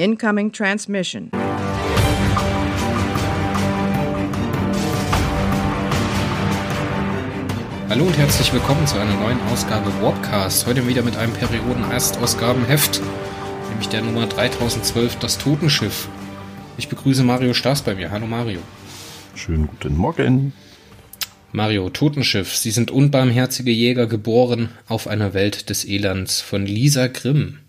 Incoming 0.00 0.50
transmission. 0.50 1.30
Hallo 7.90 8.06
und 8.06 8.16
herzlich 8.16 8.50
willkommen 8.54 8.86
zu 8.86 8.98
einer 8.98 9.14
neuen 9.20 9.38
Ausgabe 9.52 9.92
Warpcast. 10.00 10.66
Heute 10.66 10.88
wieder 10.88 11.02
mit 11.02 11.18
einem 11.18 11.34
Perioden-Erstausgabenheft, 11.34 13.02
nämlich 13.68 13.90
der 13.90 14.00
Nummer 14.00 14.26
3012, 14.26 15.16
das 15.16 15.36
Totenschiff. 15.36 16.08
Ich 16.78 16.88
begrüße 16.88 17.22
Mario 17.22 17.52
Staas 17.52 17.82
bei 17.82 17.94
mir. 17.94 18.10
Hallo 18.10 18.26
Mario. 18.26 18.60
Schönen 19.34 19.66
guten 19.66 19.98
Morgen. 19.98 20.54
Mario, 21.52 21.90
Totenschiff. 21.90 22.56
Sie 22.56 22.70
sind 22.70 22.90
unbarmherzige 22.90 23.70
Jäger 23.70 24.06
geboren 24.06 24.70
auf 24.88 25.08
einer 25.08 25.34
Welt 25.34 25.68
des 25.68 25.84
Elends 25.84 26.40
von 26.40 26.64
Lisa 26.64 27.08
Grimm. 27.08 27.59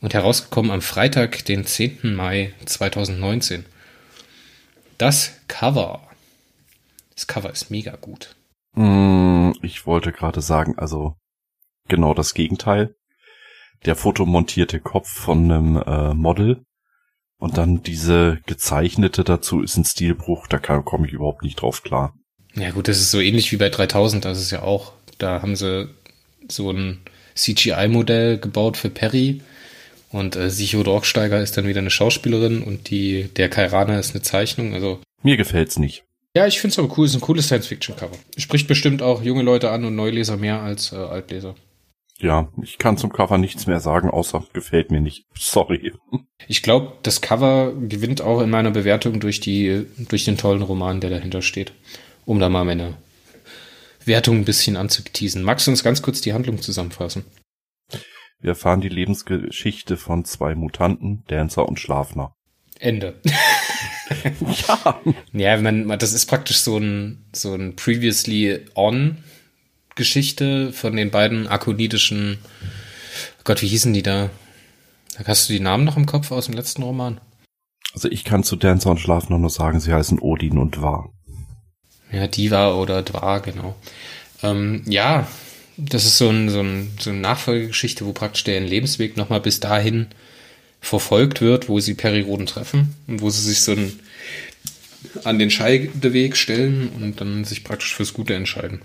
Und 0.00 0.14
herausgekommen 0.14 0.70
am 0.70 0.80
Freitag, 0.80 1.44
den 1.44 1.64
10. 1.66 2.14
Mai 2.14 2.52
2019. 2.64 3.66
Das 4.96 5.32
Cover. 5.48 6.02
Das 7.14 7.26
Cover 7.26 7.50
ist 7.50 7.70
mega 7.70 7.96
gut. 7.96 8.36
Mm, 8.74 9.52
Ich 9.62 9.86
wollte 9.86 10.12
gerade 10.12 10.40
sagen, 10.40 10.78
also 10.78 11.16
genau 11.88 12.14
das 12.14 12.34
Gegenteil. 12.34 12.94
Der 13.84 13.96
fotomontierte 13.96 14.80
Kopf 14.80 15.08
von 15.08 15.50
einem 15.50 15.76
äh, 15.76 16.14
Model 16.14 16.64
und 17.38 17.56
dann 17.58 17.82
diese 17.82 18.40
gezeichnete 18.46 19.22
dazu 19.22 19.62
ist 19.62 19.76
ein 19.76 19.84
Stilbruch, 19.84 20.48
da 20.48 20.58
komme 20.58 21.06
ich 21.06 21.12
überhaupt 21.12 21.42
nicht 21.42 21.60
drauf 21.62 21.82
klar. 21.84 22.14
Ja 22.54 22.70
gut, 22.72 22.88
das 22.88 22.98
ist 22.98 23.12
so 23.12 23.20
ähnlich 23.20 23.52
wie 23.52 23.56
bei 23.56 23.68
3000, 23.68 24.24
das 24.24 24.40
ist 24.40 24.50
ja 24.50 24.62
auch, 24.62 24.92
da 25.18 25.42
haben 25.42 25.54
sie 25.54 25.88
so 26.48 26.72
ein 26.72 27.00
CGI-Modell 27.36 28.38
gebaut 28.38 28.76
für 28.76 28.90
Perry 28.90 29.42
und 30.10 30.36
äh, 30.36 30.50
Sicho 30.50 30.82
Dorksteiger 30.82 31.40
ist 31.40 31.56
dann 31.56 31.66
wieder 31.66 31.80
eine 31.80 31.90
Schauspielerin 31.90 32.62
und 32.62 32.90
die 32.90 33.28
der 33.36 33.48
Kairana 33.48 33.98
ist 33.98 34.14
eine 34.14 34.22
Zeichnung, 34.22 34.74
also 34.74 35.00
Mir 35.22 35.36
gefällt's 35.36 35.78
nicht. 35.78 36.04
ja, 36.36 36.46
ich 36.46 36.60
finde 36.60 36.72
es 36.72 36.78
aber 36.78 36.96
cool, 36.96 37.06
es 37.06 37.12
ist 37.12 37.18
ein 37.18 37.22
cooles 37.22 37.46
Science-Fiction-Cover. 37.46 38.16
Spricht 38.36 38.68
bestimmt 38.68 39.02
auch 39.02 39.22
junge 39.22 39.42
Leute 39.42 39.70
an 39.70 39.84
und 39.84 39.94
Neuleser 39.96 40.36
mehr 40.36 40.60
als 40.60 40.92
äh, 40.92 40.96
Altleser. 40.96 41.54
Ja, 42.20 42.48
ich 42.62 42.78
kann 42.78 42.96
zum 42.98 43.12
Cover 43.12 43.38
nichts 43.38 43.66
mehr 43.68 43.78
sagen, 43.78 44.10
außer 44.10 44.44
gefällt 44.52 44.90
mir 44.90 45.00
nicht. 45.00 45.24
Sorry. 45.38 45.92
Ich 46.48 46.62
glaube, 46.62 46.94
das 47.02 47.20
Cover 47.20 47.72
gewinnt 47.74 48.22
auch 48.22 48.40
in 48.40 48.50
meiner 48.50 48.70
Bewertung 48.72 49.20
durch 49.20 49.38
die 49.40 49.86
durch 49.98 50.24
den 50.24 50.36
tollen 50.36 50.62
Roman, 50.62 51.00
der 51.00 51.10
dahinter 51.10 51.42
steht. 51.42 51.72
Um 52.24 52.40
da 52.40 52.48
mal 52.48 52.64
meine 52.64 52.94
Wertung 54.04 54.38
ein 54.38 54.44
bisschen 54.44 54.76
anzuteasen. 54.76 55.42
Magst 55.42 55.66
du 55.66 55.70
uns 55.70 55.84
ganz 55.84 56.02
kurz 56.02 56.20
die 56.20 56.32
Handlung 56.32 56.60
zusammenfassen? 56.60 57.24
Wir 58.40 58.50
erfahren 58.50 58.80
die 58.80 58.88
Lebensgeschichte 58.88 59.96
von 59.96 60.24
zwei 60.24 60.54
Mutanten, 60.54 61.24
Dancer 61.26 61.68
und 61.68 61.80
Schlafner. 61.80 62.32
Ende. 62.78 63.20
Ja. 64.66 65.00
Ja, 65.34 65.56
man, 65.58 65.86
das 65.98 66.14
ist 66.14 66.24
praktisch 66.24 66.60
so 66.60 66.78
ein, 66.78 67.26
so 67.34 67.52
ein 67.52 67.76
previously 67.76 68.64
on 68.74 69.18
Geschichte 69.96 70.72
von 70.72 70.96
den 70.96 71.10
beiden 71.10 71.46
akonidischen, 71.46 72.38
Gott, 73.44 73.60
wie 73.60 73.66
hießen 73.66 73.92
die 73.92 74.02
da? 74.02 74.30
Hast 75.26 75.48
du 75.48 75.52
die 75.52 75.60
Namen 75.60 75.84
noch 75.84 75.98
im 75.98 76.06
Kopf 76.06 76.30
aus 76.30 76.46
dem 76.46 76.54
letzten 76.54 76.84
Roman? 76.84 77.20
Also 77.92 78.08
ich 78.08 78.24
kann 78.24 78.44
zu 78.44 78.56
Dancer 78.56 78.90
und 78.90 79.00
Schlafner 79.00 79.38
nur 79.38 79.50
sagen, 79.50 79.80
sie 79.80 79.92
heißen 79.92 80.20
Odin 80.20 80.56
und 80.56 80.80
War. 80.80 81.12
Ja, 82.10 82.26
Diva 82.26 82.74
oder 82.74 83.02
Dwa, 83.02 83.38
genau. 83.38 83.74
Ähm, 84.42 84.84
ja, 84.86 85.26
das 85.78 86.04
ist 86.04 86.18
so, 86.18 86.28
ein, 86.28 86.48
so, 86.48 86.60
ein, 86.60 86.90
so 86.98 87.10
eine 87.10 87.20
Nachfolgegeschichte, 87.20 88.04
wo 88.04 88.12
praktisch 88.12 88.44
deren 88.44 88.66
Lebensweg 88.66 89.16
nochmal 89.16 89.40
bis 89.40 89.60
dahin 89.60 90.08
verfolgt 90.80 91.40
wird, 91.40 91.68
wo 91.68 91.78
sie 91.78 91.94
Perioden 91.94 92.46
treffen 92.46 92.94
und 93.06 93.22
wo 93.22 93.30
sie 93.30 93.42
sich 93.42 93.62
so 93.62 93.72
ein, 93.72 93.98
an 95.24 95.38
den 95.38 95.50
Scheideweg 95.50 96.36
stellen 96.36 96.88
und 97.00 97.20
dann 97.20 97.44
sich 97.44 97.62
praktisch 97.62 97.94
fürs 97.94 98.12
Gute 98.12 98.34
entscheiden. 98.34 98.82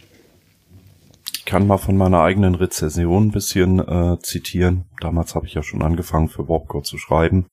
Ich 1.36 1.46
kann 1.46 1.68
mal 1.68 1.78
von 1.78 1.98
meiner 1.98 2.22
eigenen 2.22 2.56
Rezension 2.56 3.28
ein 3.28 3.32
bisschen 3.32 3.80
äh, 3.80 4.18
zitieren. 4.22 4.86
Damals 5.02 5.36
habe 5.36 5.48
ich 5.48 5.56
ja 5.56 5.64
schon 5.64 5.82
angefangen 5.82 6.30
für 6.30 6.48
Warpcore 6.48 6.84
zu 6.84 6.98
schreiben. 6.98 7.48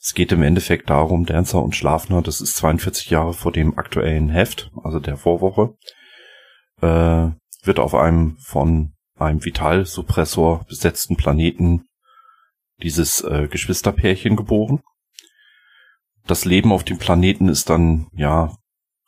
Es 0.00 0.14
geht 0.14 0.32
im 0.32 0.42
Endeffekt 0.42 0.88
darum, 0.90 1.26
Dancer 1.26 1.62
und 1.62 1.76
Schlafner, 1.76 2.22
das 2.22 2.40
ist 2.40 2.56
42 2.56 3.10
Jahre 3.10 3.34
vor 3.34 3.52
dem 3.52 3.78
aktuellen 3.78 4.28
Heft, 4.28 4.70
also 4.82 4.98
der 4.98 5.16
Vorwoche, 5.16 5.74
äh, 6.80 7.30
wird 7.66 7.78
auf 7.78 7.94
einem 7.94 8.36
von 8.38 8.92
einem 9.18 9.44
Vitalsuppressor 9.44 10.64
besetzten 10.68 11.16
Planeten 11.16 11.84
dieses 12.82 13.22
äh, 13.22 13.48
Geschwisterpärchen 13.50 14.36
geboren. 14.36 14.82
Das 16.26 16.44
Leben 16.44 16.72
auf 16.72 16.84
dem 16.84 16.98
Planeten 16.98 17.48
ist 17.48 17.70
dann, 17.70 18.08
ja, 18.12 18.56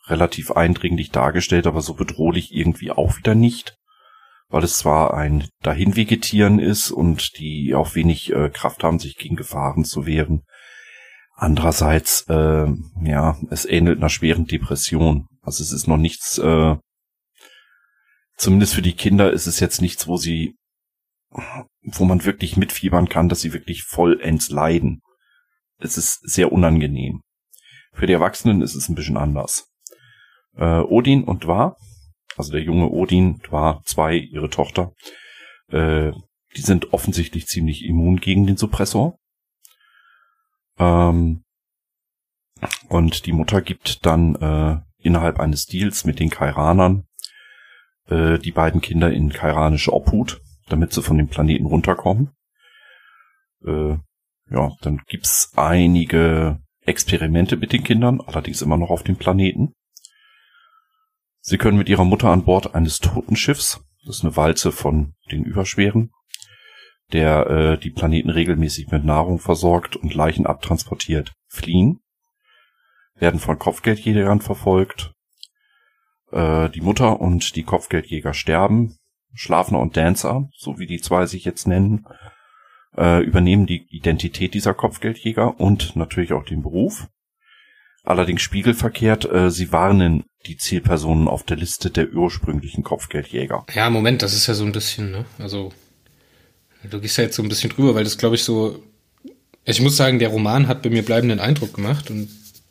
relativ 0.06 0.52
eindringlich 0.52 1.10
dargestellt, 1.10 1.66
aber 1.66 1.82
so 1.82 1.92
bedrohlich 1.94 2.54
irgendwie 2.54 2.90
auch 2.90 3.18
wieder 3.18 3.34
nicht 3.34 3.78
weil 4.48 4.64
es 4.64 4.78
zwar 4.78 5.14
ein 5.14 5.48
Dahinvegetieren 5.62 6.58
ist 6.58 6.90
und 6.90 7.38
die 7.38 7.74
auch 7.74 7.94
wenig 7.94 8.32
äh, 8.32 8.50
Kraft 8.50 8.82
haben, 8.82 8.98
sich 8.98 9.16
gegen 9.16 9.36
Gefahren 9.36 9.84
zu 9.84 10.06
wehren. 10.06 10.42
Andererseits, 11.34 12.22
äh, 12.28 12.66
ja, 13.04 13.36
es 13.50 13.64
ähnelt 13.64 13.98
einer 13.98 14.08
schweren 14.08 14.46
Depression. 14.46 15.26
Also 15.42 15.62
es 15.62 15.72
ist 15.72 15.86
noch 15.86 15.98
nichts, 15.98 16.38
äh, 16.38 16.76
zumindest 18.38 18.74
für 18.74 18.82
die 18.82 18.94
Kinder 18.94 19.32
ist 19.32 19.46
es 19.46 19.60
jetzt 19.60 19.82
nichts, 19.82 20.06
wo 20.06 20.16
sie, 20.16 20.56
wo 21.82 22.04
man 22.04 22.24
wirklich 22.24 22.56
mitfiebern 22.56 23.08
kann, 23.08 23.28
dass 23.28 23.40
sie 23.40 23.52
wirklich 23.52 23.82
vollends 23.82 24.48
leiden. 24.48 25.02
Es 25.78 25.98
ist 25.98 26.20
sehr 26.28 26.52
unangenehm. 26.52 27.20
Für 27.92 28.06
die 28.06 28.14
Erwachsenen 28.14 28.62
ist 28.62 28.74
es 28.74 28.88
ein 28.88 28.94
bisschen 28.94 29.16
anders. 29.16 29.68
Äh, 30.56 30.80
Odin 30.80 31.24
und 31.24 31.44
Dwa 31.44 31.76
also 32.38 32.52
der 32.52 32.62
junge 32.62 32.88
Odin 32.88 33.42
war 33.50 33.82
zwei, 33.84 34.14
ihre 34.14 34.48
Tochter, 34.48 34.92
äh, 35.70 36.12
die 36.56 36.60
sind 36.62 36.92
offensichtlich 36.92 37.46
ziemlich 37.46 37.84
immun 37.84 38.18
gegen 38.18 38.46
den 38.46 38.56
Suppressor. 38.56 39.18
Ähm, 40.78 41.42
und 42.88 43.26
die 43.26 43.32
Mutter 43.32 43.60
gibt 43.60 44.06
dann 44.06 44.36
äh, 44.36 44.80
innerhalb 44.98 45.40
eines 45.40 45.66
Deals 45.66 46.04
mit 46.04 46.20
den 46.20 46.30
Kairanern 46.30 47.07
äh, 48.08 48.38
die 48.38 48.52
beiden 48.52 48.80
Kinder 48.80 49.12
in 49.12 49.30
kairanische 49.30 49.92
Obhut, 49.92 50.40
damit 50.68 50.92
sie 50.92 51.02
von 51.02 51.18
dem 51.18 51.28
Planeten 51.28 51.66
runterkommen. 51.66 52.30
Äh, 53.64 53.96
ja, 54.50 54.72
dann 54.80 55.02
gibt's 55.06 55.52
einige 55.56 56.60
Experimente 56.82 57.56
mit 57.56 57.72
den 57.72 57.84
Kindern, 57.84 58.20
allerdings 58.20 58.62
immer 58.62 58.78
noch 58.78 58.90
auf 58.90 59.02
dem 59.02 59.16
Planeten. 59.16 59.74
Sie 61.40 61.58
können 61.58 61.78
mit 61.78 61.88
ihrer 61.88 62.04
Mutter 62.04 62.30
an 62.30 62.44
Bord 62.44 62.74
eines 62.74 63.00
Totenschiffs, 63.00 63.80
das 64.04 64.16
ist 64.16 64.24
eine 64.24 64.36
Walze 64.36 64.72
von 64.72 65.14
den 65.30 65.44
Überschweren, 65.44 66.10
der 67.12 67.46
äh, 67.46 67.78
die 67.78 67.90
Planeten 67.90 68.30
regelmäßig 68.30 68.88
mit 68.88 69.04
Nahrung 69.04 69.38
versorgt 69.38 69.96
und 69.96 70.14
Leichen 70.14 70.46
abtransportiert, 70.46 71.32
fliehen, 71.46 72.00
werden 73.14 73.40
von 73.40 73.58
Kopfgeldjägern 73.58 74.40
verfolgt. 74.40 75.12
Äh, 76.32 76.70
die 76.70 76.80
Mutter 76.80 77.20
und 77.20 77.56
die 77.56 77.62
Kopfgeldjäger 77.62 78.34
sterben. 78.34 78.98
Schlafner 79.34 79.78
und 79.78 79.96
Dancer, 79.96 80.48
so 80.56 80.78
wie 80.78 80.86
die 80.86 81.00
zwei 81.00 81.26
sich 81.26 81.44
jetzt 81.44 81.66
nennen, 81.66 82.06
äh, 82.96 83.22
übernehmen 83.22 83.66
die 83.66 83.86
Identität 83.90 84.54
dieser 84.54 84.74
Kopfgeldjäger 84.74 85.60
und 85.60 85.96
natürlich 85.96 86.32
auch 86.32 86.44
den 86.44 86.62
Beruf. 86.62 87.08
Allerdings 88.04 88.42
spiegelverkehrt, 88.42 89.30
äh, 89.30 89.50
sie 89.50 89.70
warnen 89.70 90.24
die 90.46 90.56
Zielpersonen 90.56 91.28
auf 91.28 91.42
der 91.42 91.56
Liste 91.56 91.90
der 91.90 92.12
ursprünglichen 92.12 92.82
Kopfgeldjäger. 92.82 93.66
Ja, 93.74 93.90
Moment, 93.90 94.22
das 94.22 94.32
ist 94.32 94.46
ja 94.46 94.54
so 94.54 94.64
ein 94.64 94.72
bisschen, 94.72 95.10
ne? 95.10 95.24
Also, 95.38 95.72
du 96.88 97.00
gehst 97.00 97.18
ja 97.18 97.24
jetzt 97.24 97.36
so 97.36 97.42
ein 97.42 97.48
bisschen 97.48 97.70
drüber, 97.70 97.94
weil 97.94 98.04
das 98.04 98.18
glaube 98.18 98.36
ich 98.36 98.44
so. 98.44 98.82
Ich 99.64 99.82
muss 99.82 99.98
sagen, 99.98 100.18
der 100.18 100.30
Roman 100.30 100.68
hat 100.68 100.82
bei 100.82 100.88
mir 100.88 101.04
bleibenden 101.04 101.40
Eindruck 101.40 101.74
gemacht 101.74 102.10
und 102.10 102.30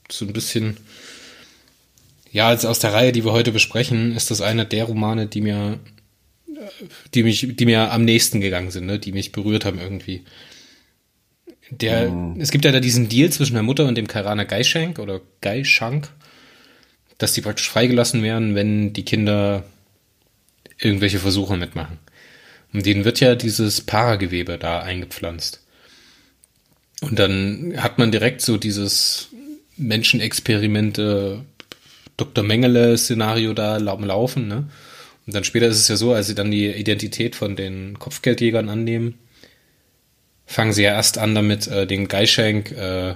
so 0.09 0.25
ein 0.25 0.33
bisschen. 0.33 0.77
Ja, 2.37 2.49
als 2.49 2.65
aus 2.65 2.77
der 2.77 2.93
Reihe, 2.93 3.11
die 3.11 3.25
wir 3.25 3.31
heute 3.31 3.51
besprechen, 3.51 4.15
ist 4.15 4.29
das 4.29 4.41
einer 4.41 4.63
der 4.63 4.83
Romane, 4.83 5.25
die 5.25 5.41
mir, 5.41 5.79
die 7.15 7.23
mich, 7.23 7.55
die 7.55 7.65
mir 7.65 7.91
am 7.91 8.05
nächsten 8.05 8.41
gegangen 8.41 8.69
sind, 8.69 8.85
ne? 8.85 8.99
Die 8.99 9.11
mich 9.11 9.31
berührt 9.31 9.65
haben 9.65 9.79
irgendwie. 9.79 10.23
Der, 11.71 12.13
es 12.37 12.51
gibt 12.51 12.63
ja 12.63 12.71
da 12.71 12.79
diesen 12.79 13.09
Deal 13.09 13.31
zwischen 13.31 13.55
der 13.55 13.63
Mutter 13.63 13.87
und 13.87 13.95
dem 13.95 14.07
Karana 14.07 14.43
Geishank 14.43 14.99
oder 14.99 15.19
Geishank, 15.41 16.09
dass 17.17 17.33
die 17.33 17.41
praktisch 17.41 17.71
freigelassen 17.71 18.21
werden, 18.21 18.53
wenn 18.53 18.93
die 18.93 19.03
Kinder 19.03 19.63
irgendwelche 20.77 21.17
Versuche 21.17 21.57
mitmachen. 21.57 21.97
Und 22.71 22.85
denen 22.85 23.03
wird 23.03 23.19
ja 23.19 23.33
dieses 23.33 23.81
Paragewebe 23.81 24.59
da 24.59 24.83
eingepflanzt. 24.83 25.65
Und 27.01 27.17
dann 27.17 27.73
hat 27.77 27.97
man 27.97 28.11
direkt 28.11 28.41
so 28.41 28.57
dieses 28.57 29.29
Menschenexperimente 29.75 31.43
Dr. 32.17 32.43
Mengele-Szenario 32.43 33.53
da 33.53 33.77
am 33.77 34.03
Laufen, 34.03 34.47
ne? 34.47 34.67
Und 35.25 35.35
dann 35.35 35.43
später 35.43 35.67
ist 35.67 35.77
es 35.77 35.87
ja 35.89 35.97
so, 35.97 36.13
als 36.13 36.27
sie 36.27 36.35
dann 36.35 36.51
die 36.51 36.67
Identität 36.67 37.35
von 37.35 37.55
den 37.55 37.99
Kopfgeldjägern 37.99 38.69
annehmen, 38.69 39.15
fangen 40.45 40.71
sie 40.71 40.83
ja 40.83 40.93
erst 40.93 41.17
an 41.17 41.35
damit, 41.35 41.67
äh, 41.67 41.85
den 41.85 42.07
Geischenk, 42.07 42.71
äh, 42.71 43.15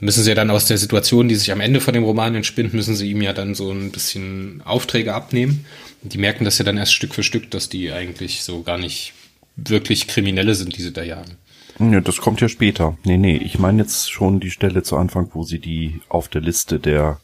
müssen 0.00 0.24
sie 0.24 0.30
ja 0.30 0.34
dann 0.34 0.50
aus 0.50 0.66
der 0.66 0.78
Situation, 0.78 1.28
die 1.28 1.36
sich 1.36 1.52
am 1.52 1.60
Ende 1.60 1.80
von 1.80 1.94
dem 1.94 2.02
Roman 2.02 2.34
entspinnt, 2.34 2.74
müssen 2.74 2.96
sie 2.96 3.10
ihm 3.10 3.22
ja 3.22 3.32
dann 3.32 3.54
so 3.54 3.70
ein 3.70 3.92
bisschen 3.92 4.62
Aufträge 4.64 5.14
abnehmen. 5.14 5.64
Und 6.02 6.12
die 6.12 6.18
merken 6.18 6.44
das 6.44 6.58
ja 6.58 6.64
dann 6.64 6.76
erst 6.76 6.92
Stück 6.92 7.14
für 7.14 7.22
Stück, 7.22 7.50
dass 7.50 7.68
die 7.68 7.92
eigentlich 7.92 8.42
so 8.42 8.62
gar 8.62 8.78
nicht 8.78 9.14
wirklich 9.56 10.06
Kriminelle 10.08 10.54
sind, 10.54 10.76
die 10.76 10.82
sie 10.82 10.92
da 10.92 11.02
jagen. 11.02 11.38
Ja, 11.78 12.00
das 12.00 12.18
kommt 12.18 12.40
ja 12.40 12.48
später. 12.48 12.96
Nee, 13.04 13.18
nee, 13.18 13.36
ich 13.36 13.58
meine 13.58 13.82
jetzt 13.82 14.10
schon 14.10 14.40
die 14.40 14.50
Stelle 14.50 14.82
zu 14.82 14.96
Anfang, 14.96 15.30
wo 15.32 15.42
sie 15.42 15.58
die 15.58 16.00
auf 16.08 16.28
der 16.28 16.40
Liste 16.40 16.78
der 16.78 17.18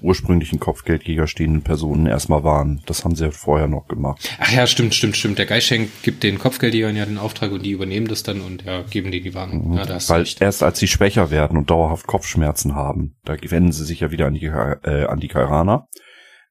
ursprünglichen 0.00 0.60
Kopfgeldjäger 0.60 1.26
stehenden 1.26 1.62
Personen 1.62 2.06
erstmal 2.06 2.44
waren. 2.44 2.82
Das 2.86 3.04
haben 3.04 3.16
sie 3.16 3.24
ja 3.24 3.30
vorher 3.30 3.68
noch 3.68 3.88
gemacht. 3.88 4.36
Ach 4.38 4.52
ja, 4.52 4.66
stimmt, 4.66 4.94
stimmt, 4.94 5.16
stimmt. 5.16 5.38
Der 5.38 5.46
Geischenk 5.46 5.90
gibt 6.02 6.22
den 6.22 6.38
Kopfgeldjägern 6.38 6.96
ja 6.96 7.04
den 7.04 7.18
Auftrag 7.18 7.52
und 7.52 7.64
die 7.64 7.70
übernehmen 7.70 8.06
das 8.08 8.22
dann 8.22 8.40
und 8.40 8.64
ja, 8.64 8.82
geben 8.82 9.10
die 9.10 9.20
die 9.20 9.34
Warnung. 9.34 9.76
Ja, 9.76 9.84
da 9.84 9.94
hast 9.94 10.10
Weil 10.10 10.20
recht. 10.20 10.40
erst 10.40 10.62
als 10.62 10.78
sie 10.78 10.88
schwächer 10.88 11.30
werden 11.30 11.58
und 11.58 11.70
dauerhaft 11.70 12.06
Kopfschmerzen 12.06 12.74
haben, 12.74 13.16
da 13.24 13.36
wenden 13.40 13.72
sie 13.72 13.84
sich 13.84 14.00
ja 14.00 14.10
wieder 14.10 14.26
an 14.26 14.34
die, 14.34 14.46
äh, 14.46 15.06
an 15.06 15.20
die 15.20 15.28
Kairaner, 15.28 15.88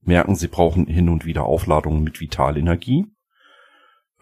merken, 0.01 0.35
sie 0.35 0.47
brauchen 0.47 0.87
hin 0.87 1.09
und 1.09 1.25
wieder 1.25 1.43
Aufladungen 1.43 2.03
mit 2.03 2.19
Vitalenergie. 2.19 3.05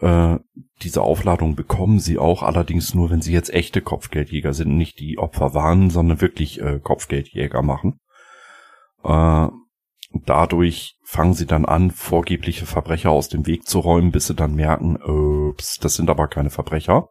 Äh, 0.00 0.38
diese 0.82 1.02
Aufladung 1.02 1.56
bekommen 1.56 2.00
sie 2.00 2.18
auch, 2.18 2.42
allerdings 2.42 2.94
nur, 2.94 3.10
wenn 3.10 3.22
sie 3.22 3.32
jetzt 3.32 3.52
echte 3.52 3.80
Kopfgeldjäger 3.80 4.52
sind, 4.52 4.76
nicht 4.76 5.00
die 5.00 5.18
Opfer 5.18 5.54
warnen, 5.54 5.90
sondern 5.90 6.20
wirklich 6.20 6.60
äh, 6.60 6.80
Kopfgeldjäger 6.80 7.62
machen. 7.62 8.00
Äh, 9.04 9.48
dadurch 10.12 10.98
fangen 11.02 11.34
sie 11.34 11.46
dann 11.46 11.64
an, 11.64 11.90
vorgebliche 11.90 12.66
Verbrecher 12.66 13.10
aus 13.10 13.28
dem 13.28 13.46
Weg 13.46 13.66
zu 13.66 13.80
räumen, 13.80 14.12
bis 14.12 14.26
sie 14.26 14.34
dann 14.34 14.54
merken, 14.54 14.96
ups, 14.96 15.78
das 15.80 15.94
sind 15.94 16.10
aber 16.10 16.28
keine 16.28 16.50
Verbrecher. 16.50 17.08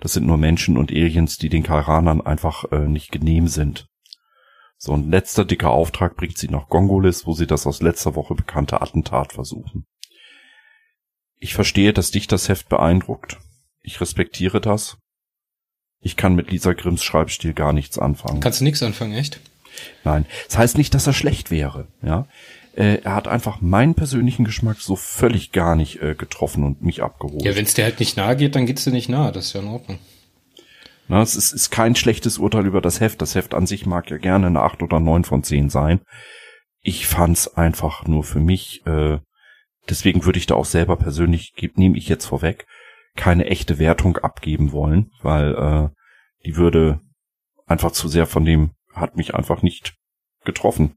Das 0.00 0.12
sind 0.12 0.26
nur 0.26 0.38
Menschen 0.38 0.76
und 0.76 0.90
Aliens, 0.90 1.36
die 1.36 1.48
den 1.48 1.62
Kairanern 1.62 2.20
einfach 2.20 2.70
äh, 2.72 2.88
nicht 2.88 3.12
genehm 3.12 3.48
sind. 3.48 3.88
So 4.76 4.92
ein 4.92 5.10
letzter 5.10 5.44
dicker 5.44 5.70
Auftrag 5.70 6.16
bringt 6.16 6.36
sie 6.36 6.48
nach 6.48 6.68
Gongolis, 6.68 7.26
wo 7.26 7.32
sie 7.32 7.46
das 7.46 7.66
aus 7.66 7.80
letzter 7.80 8.16
Woche 8.16 8.34
bekannte 8.34 8.82
Attentat 8.82 9.32
versuchen. 9.32 9.86
Ich 11.44 11.52
verstehe, 11.52 11.92
dass 11.92 12.10
dich 12.10 12.26
das 12.26 12.48
Heft 12.48 12.70
beeindruckt. 12.70 13.36
Ich 13.82 14.00
respektiere 14.00 14.62
das. 14.62 14.96
Ich 16.00 16.16
kann 16.16 16.34
mit 16.34 16.50
Lisa 16.50 16.72
Grimms 16.72 17.04
Schreibstil 17.04 17.52
gar 17.52 17.74
nichts 17.74 17.98
anfangen. 17.98 18.40
Kannst 18.40 18.60
du 18.60 18.64
nichts 18.64 18.82
anfangen, 18.82 19.12
echt? 19.12 19.40
Nein, 20.04 20.24
das 20.46 20.56
heißt 20.56 20.78
nicht, 20.78 20.94
dass 20.94 21.06
er 21.06 21.12
schlecht 21.12 21.50
wäre. 21.50 21.88
Ja, 22.00 22.26
äh, 22.76 23.02
er 23.02 23.14
hat 23.14 23.28
einfach 23.28 23.60
meinen 23.60 23.94
persönlichen 23.94 24.46
Geschmack 24.46 24.80
so 24.80 24.96
völlig 24.96 25.52
gar 25.52 25.76
nicht 25.76 26.00
äh, 26.00 26.14
getroffen 26.14 26.64
und 26.64 26.80
mich 26.80 27.02
abgeholt. 27.02 27.44
Ja, 27.44 27.54
wenn 27.54 27.66
es 27.66 27.74
dir 27.74 27.84
halt 27.84 28.00
nicht 28.00 28.16
nahe 28.16 28.36
geht, 28.36 28.56
dann 28.56 28.64
geht's 28.64 28.84
dir 28.84 28.92
nicht 28.92 29.10
nahe. 29.10 29.30
Das 29.30 29.48
ist 29.48 29.52
ja 29.52 29.60
in 29.60 29.68
Ordnung. 29.68 29.98
Na, 31.08 31.20
es 31.20 31.36
ist, 31.36 31.52
ist 31.52 31.68
kein 31.68 31.94
schlechtes 31.94 32.38
Urteil 32.38 32.64
über 32.64 32.80
das 32.80 33.00
Heft. 33.00 33.20
Das 33.20 33.34
Heft 33.34 33.52
an 33.52 33.66
sich 33.66 33.84
mag 33.84 34.08
ja 34.08 34.16
gerne 34.16 34.46
eine 34.46 34.62
acht 34.62 34.82
oder 34.82 34.98
neun 34.98 35.24
von 35.24 35.44
zehn 35.44 35.68
sein. 35.68 36.00
Ich 36.80 37.06
fand's 37.06 37.48
einfach 37.48 38.06
nur 38.06 38.24
für 38.24 38.40
mich. 38.40 38.86
Äh, 38.86 39.18
deswegen 39.88 40.24
würde 40.24 40.38
ich 40.38 40.46
da 40.46 40.54
auch 40.54 40.64
selber 40.64 40.96
persönlich, 40.96 41.52
nehme 41.74 41.96
ich 41.96 42.08
jetzt 42.08 42.26
vorweg, 42.26 42.66
keine 43.16 43.46
echte 43.46 43.78
Wertung 43.78 44.18
abgeben 44.18 44.72
wollen, 44.72 45.10
weil 45.22 45.54
äh, 45.54 45.88
die 46.44 46.56
würde 46.56 47.00
einfach 47.66 47.92
zu 47.92 48.08
sehr 48.08 48.26
von 48.26 48.44
dem 48.44 48.72
hat 48.92 49.16
mich 49.16 49.34
einfach 49.34 49.62
nicht 49.62 49.94
getroffen, 50.44 50.94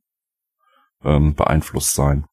ähm, 1.03 1.35
beeinflusst 1.35 1.95
sein. 1.95 2.25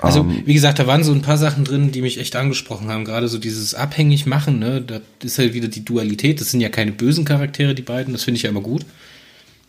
Also, 0.00 0.20
ähm, 0.20 0.42
wie 0.44 0.54
gesagt, 0.54 0.78
da 0.78 0.86
waren 0.86 1.04
so 1.04 1.12
ein 1.12 1.22
paar 1.22 1.38
Sachen 1.38 1.64
drin, 1.64 1.90
die 1.90 2.02
mich 2.02 2.18
echt 2.18 2.36
angesprochen 2.36 2.88
haben. 2.88 3.04
Gerade 3.04 3.28
so 3.28 3.38
dieses 3.38 3.74
abhängig 3.74 4.26
machen, 4.26 4.58
ne, 4.58 4.82
das 4.82 5.02
ist 5.22 5.38
halt 5.38 5.54
wieder 5.54 5.68
die 5.68 5.84
Dualität. 5.84 6.40
Das 6.40 6.50
sind 6.50 6.60
ja 6.60 6.68
keine 6.68 6.92
bösen 6.92 7.24
Charaktere, 7.24 7.74
die 7.74 7.82
beiden. 7.82 8.12
Das 8.12 8.24
finde 8.24 8.36
ich 8.36 8.42
ja 8.42 8.50
immer 8.50 8.60
gut. 8.60 8.84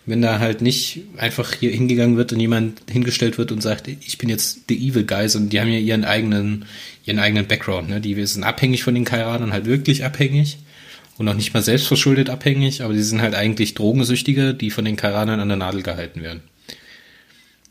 Wenn 0.06 0.21
da 0.21 0.39
halt 0.39 0.62
nicht 0.62 1.01
einfach 1.18 1.53
hier 1.53 1.71
hingegangen 1.71 2.18
wird 2.18 2.33
und 2.33 2.39
jemand 2.39 2.81
hingestellt 2.89 3.38
wird 3.38 3.51
und 3.51 3.62
sagt, 3.62 3.88
ich 3.88 4.18
bin 4.18 4.30
jetzt 4.30 4.62
the 4.68 4.75
evil 4.75 5.06
guys 5.06 5.36
und 5.36 5.51
die 5.51 5.59
haben 5.59 5.68
ja 5.68 5.77
ihren 5.77 6.06
eigenen, 6.06 6.65
ihren 7.06 7.19
eigenen 7.19 7.48
Background, 7.48 7.89
ne. 7.89 8.01
Die 8.01 8.25
sind 8.25 8.44
abhängig 8.44 8.83
von 8.83 8.95
den 8.95 9.06
Kairanern, 9.06 9.53
halt 9.53 9.65
wirklich 9.65 10.03
abhängig 10.03 10.57
und 11.18 11.27
auch 11.27 11.36
nicht 11.36 11.53
mal 11.53 11.62
selbstverschuldet 11.62 12.31
abhängig, 12.31 12.81
aber 12.81 12.95
sie 12.95 13.03
sind 13.03 13.21
halt 13.21 13.36
eigentlich 13.36 13.75
Drogensüchtige, 13.75 14.56
die 14.56 14.71
von 14.71 14.86
den 14.86 14.95
Karanern 14.95 15.39
an 15.39 15.50
der 15.50 15.57
Nadel 15.57 15.83
gehalten 15.83 16.24
werden. 16.24 16.42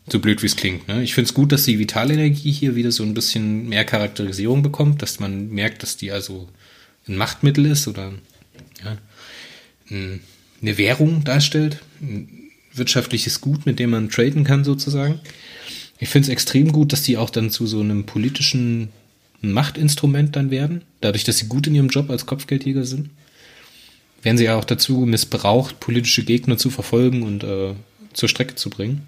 So 0.09 0.19
blöd 0.19 0.41
wie 0.41 0.47
es 0.47 0.55
klingt. 0.55 0.87
Ne? 0.87 1.03
Ich 1.03 1.13
finde 1.13 1.27
es 1.27 1.33
gut, 1.33 1.51
dass 1.51 1.65
die 1.65 1.77
Vitalenergie 1.77 2.51
hier 2.51 2.75
wieder 2.75 2.91
so 2.91 3.03
ein 3.03 3.13
bisschen 3.13 3.67
mehr 3.69 3.85
Charakterisierung 3.85 4.63
bekommt, 4.63 5.01
dass 5.01 5.19
man 5.19 5.49
merkt, 5.49 5.83
dass 5.83 5.97
die 5.97 6.11
also 6.11 6.49
ein 7.07 7.17
Machtmittel 7.17 7.65
ist 7.65 7.87
oder 7.87 8.13
ja, 8.83 8.97
eine 10.61 10.77
Währung 10.77 11.23
darstellt, 11.23 11.81
ein 12.01 12.27
wirtschaftliches 12.73 13.41
Gut, 13.41 13.65
mit 13.65 13.79
dem 13.79 13.91
man 13.91 14.09
traden 14.09 14.43
kann 14.43 14.63
sozusagen. 14.63 15.19
Ich 15.99 16.09
finde 16.09 16.27
es 16.27 16.31
extrem 16.31 16.71
gut, 16.71 16.93
dass 16.93 17.03
die 17.03 17.17
auch 17.17 17.29
dann 17.29 17.49
zu 17.49 17.67
so 17.67 17.79
einem 17.79 18.05
politischen 18.05 18.89
Machtinstrument 19.41 20.35
dann 20.35 20.51
werden, 20.51 20.83
dadurch, 21.01 21.23
dass 21.23 21.37
sie 21.37 21.47
gut 21.47 21.67
in 21.67 21.75
ihrem 21.75 21.89
Job 21.89 22.09
als 22.09 22.25
Kopfgeldjäger 22.25 22.85
sind 22.85 23.09
werden 24.23 24.37
sie 24.37 24.45
ja 24.45 24.55
auch 24.55 24.65
dazu 24.65 24.99
missbraucht, 24.99 25.79
politische 25.79 26.23
Gegner 26.23 26.57
zu 26.57 26.69
verfolgen 26.69 27.23
und 27.23 27.43
äh, 27.43 27.73
zur 28.13 28.29
Strecke 28.29 28.55
zu 28.55 28.69
bringen. 28.69 29.07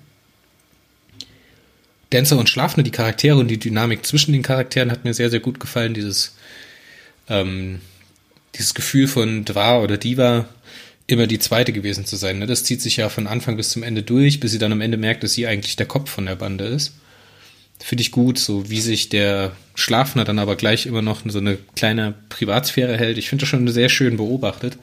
Dancer 2.09 2.37
und 2.37 2.49
Schlafner, 2.49 2.83
die 2.83 2.91
Charaktere 2.91 3.37
und 3.37 3.47
die 3.47 3.59
Dynamik 3.59 4.05
zwischen 4.05 4.33
den 4.33 4.43
Charakteren 4.43 4.91
hat 4.91 5.03
mir 5.03 5.13
sehr, 5.13 5.29
sehr 5.29 5.39
gut 5.39 5.59
gefallen. 5.59 5.93
Dieses, 5.93 6.35
ähm, 7.27 7.79
dieses 8.55 8.73
Gefühl 8.73 9.07
von 9.07 9.45
Dwa 9.45 9.79
oder 9.79 9.97
Diva 9.97 10.47
immer 11.07 11.27
die 11.27 11.39
zweite 11.39 11.73
gewesen 11.73 12.05
zu 12.05 12.15
sein. 12.15 12.39
Ne? 12.39 12.47
Das 12.47 12.63
zieht 12.63 12.81
sich 12.81 12.97
ja 12.97 13.09
von 13.09 13.27
Anfang 13.27 13.57
bis 13.57 13.69
zum 13.69 13.83
Ende 13.83 14.03
durch, 14.03 14.39
bis 14.39 14.51
sie 14.51 14.59
dann 14.59 14.71
am 14.71 14.81
Ende 14.81 14.97
merkt, 14.97 15.23
dass 15.23 15.33
sie 15.33 15.47
eigentlich 15.47 15.75
der 15.75 15.85
Kopf 15.85 16.09
von 16.09 16.25
der 16.25 16.35
Bande 16.35 16.65
ist 16.65 16.93
finde 17.83 18.01
ich 18.01 18.11
gut, 18.11 18.39
so 18.39 18.69
wie 18.69 18.79
sich 18.79 19.09
der 19.09 19.51
Schlafner 19.75 20.23
dann 20.23 20.39
aber 20.39 20.55
gleich 20.55 20.85
immer 20.85 21.01
noch 21.01 21.21
so 21.25 21.39
eine 21.39 21.57
kleine 21.75 22.13
Privatsphäre 22.29 22.97
hält. 22.97 23.17
Ich 23.17 23.29
finde 23.29 23.41
das 23.43 23.49
schon 23.49 23.67
sehr 23.67 23.89
schön 23.89 24.17
beobachtet, 24.17 24.77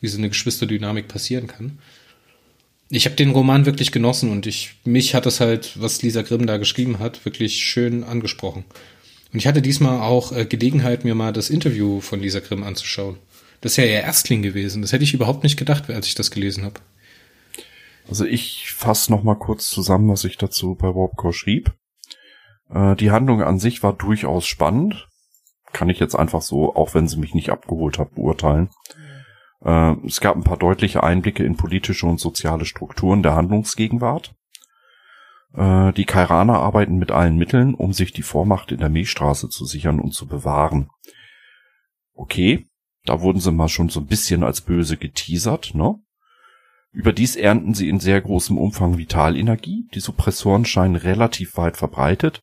wie 0.00 0.08
so 0.08 0.16
eine 0.16 0.30
Geschwisterdynamik 0.30 1.06
passieren 1.06 1.48
kann. 1.48 1.78
Ich 2.88 3.04
habe 3.04 3.16
den 3.16 3.30
Roman 3.30 3.66
wirklich 3.66 3.92
genossen 3.92 4.30
und 4.30 4.46
ich 4.46 4.74
mich 4.84 5.14
hat 5.14 5.26
das 5.26 5.40
halt, 5.40 5.72
was 5.74 6.02
Lisa 6.02 6.22
Grimm 6.22 6.46
da 6.46 6.56
geschrieben 6.56 6.98
hat, 6.98 7.24
wirklich 7.24 7.62
schön 7.62 8.04
angesprochen. 8.04 8.64
Und 9.32 9.38
ich 9.38 9.46
hatte 9.46 9.60
diesmal 9.60 10.00
auch 10.00 10.32
äh, 10.32 10.46
Gelegenheit, 10.46 11.04
mir 11.04 11.16
mal 11.16 11.32
das 11.32 11.50
Interview 11.50 12.00
von 12.00 12.20
Lisa 12.20 12.38
Grimm 12.38 12.62
anzuschauen. 12.62 13.16
Das 13.60 13.72
ist 13.72 13.76
ja 13.78 13.84
ihr 13.84 14.02
Erstling 14.02 14.42
gewesen. 14.42 14.82
Das 14.82 14.92
hätte 14.92 15.04
ich 15.04 15.14
überhaupt 15.14 15.42
nicht 15.42 15.56
gedacht, 15.56 15.90
als 15.90 16.06
ich 16.06 16.14
das 16.14 16.30
gelesen 16.30 16.64
habe. 16.64 16.80
Also 18.08 18.24
ich 18.24 18.72
fasse 18.72 19.10
noch 19.10 19.22
mal 19.22 19.34
kurz 19.34 19.68
zusammen, 19.68 20.08
was 20.08 20.24
ich 20.24 20.38
dazu 20.38 20.74
bei 20.74 20.88
Warpcore 20.88 21.32
schrieb. 21.32 21.72
Äh, 22.70 22.94
die 22.96 23.10
Handlung 23.10 23.42
an 23.42 23.58
sich 23.58 23.82
war 23.82 23.92
durchaus 23.92 24.46
spannend. 24.46 25.08
Kann 25.72 25.88
ich 25.88 25.98
jetzt 25.98 26.14
einfach 26.14 26.42
so, 26.42 26.74
auch 26.74 26.94
wenn 26.94 27.08
sie 27.08 27.18
mich 27.18 27.34
nicht 27.34 27.50
abgeholt 27.50 27.98
hat, 27.98 28.14
beurteilen. 28.14 28.70
Äh, 29.64 29.94
es 30.06 30.20
gab 30.20 30.36
ein 30.36 30.44
paar 30.44 30.56
deutliche 30.56 31.02
Einblicke 31.02 31.44
in 31.44 31.56
politische 31.56 32.06
und 32.06 32.20
soziale 32.20 32.64
Strukturen 32.64 33.22
der 33.22 33.34
Handlungsgegenwart. 33.34 34.34
Äh, 35.54 35.92
die 35.92 36.04
Kairaner 36.04 36.60
arbeiten 36.60 36.96
mit 36.96 37.10
allen 37.10 37.36
Mitteln, 37.36 37.74
um 37.74 37.92
sich 37.92 38.12
die 38.12 38.22
Vormacht 38.22 38.70
in 38.72 38.78
der 38.78 38.88
Milchstraße 38.88 39.48
zu 39.48 39.64
sichern 39.64 40.00
und 40.00 40.12
zu 40.12 40.26
bewahren. 40.26 40.88
Okay, 42.14 42.66
da 43.08 43.20
wurden 43.20 43.40
sie 43.40 43.52
mal 43.52 43.68
schon 43.68 43.88
so 43.88 44.00
ein 44.00 44.06
bisschen 44.06 44.42
als 44.42 44.60
böse 44.60 44.96
geteasert, 44.96 45.74
ne? 45.74 45.96
Überdies 46.92 47.36
ernten 47.36 47.74
sie 47.74 47.88
in 47.88 48.00
sehr 48.00 48.20
großem 48.20 48.56
Umfang 48.56 48.96
Vitalenergie. 48.96 49.86
Die 49.94 50.00
Suppressoren 50.00 50.64
scheinen 50.64 50.96
relativ 50.96 51.56
weit 51.58 51.76
verbreitet 51.76 52.42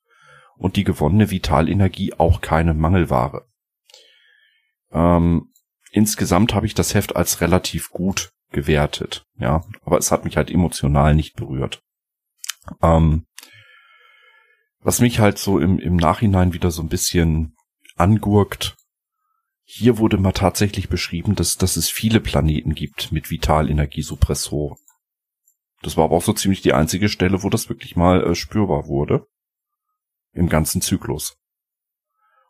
und 0.58 0.76
die 0.76 0.84
gewonnene 0.84 1.32
Vitalenergie 1.32 2.14
auch 2.14 2.40
keine 2.42 2.76
Mangelware. 2.76 3.48
Ähm, 4.92 5.52
insgesamt 5.92 6.54
habe 6.54 6.68
ich 6.68 6.76
das 6.76 6.94
Heft 6.94 7.16
als 7.16 7.42
relativ 7.42 7.90
gut 7.90 8.32
gewertet, 8.52 9.26
ja, 9.38 9.64
aber 9.84 9.98
es 9.98 10.12
hat 10.12 10.24
mich 10.24 10.38
halt 10.38 10.52
emotional 10.52 11.16
nicht 11.16 11.36
berührt. 11.36 11.82
Ähm, 12.82 13.26
was 14.80 15.02
mich 15.02 15.20
halt 15.20 15.40
so 15.40 15.60
im, 15.60 15.80
im 15.80 15.96
Nachhinein 15.96 16.54
wieder 16.54 16.70
so 16.70 16.84
ein 16.84 16.90
bisschen 16.90 17.56
angurkt, 17.96 18.76
hier 19.76 19.98
wurde 19.98 20.18
mal 20.18 20.34
tatsächlich 20.34 20.88
beschrieben, 20.88 21.34
dass, 21.34 21.56
dass 21.56 21.78
es 21.78 21.90
viele 21.90 22.20
Planeten 22.20 22.76
gibt 22.76 23.12
mit 23.12 23.32
Vitalenergiesuppressoren. 23.32 24.78
Das 25.82 25.98
war 25.98 26.06
aber 26.06 26.16
auch 26.16 26.24
so 26.24 26.34
ziemlich 26.34 26.62
die 26.62 26.74
einzige 26.74 27.10
Stelle, 27.10 27.42
wo 27.42 27.50
das 27.50 27.70
wirklich 27.70 27.96
mal 27.96 28.24
äh, 28.24 28.36
spürbar 28.36 28.88
wurde 28.88 29.26
im 30.32 30.48
ganzen 30.48 30.82
Zyklus. 30.82 31.38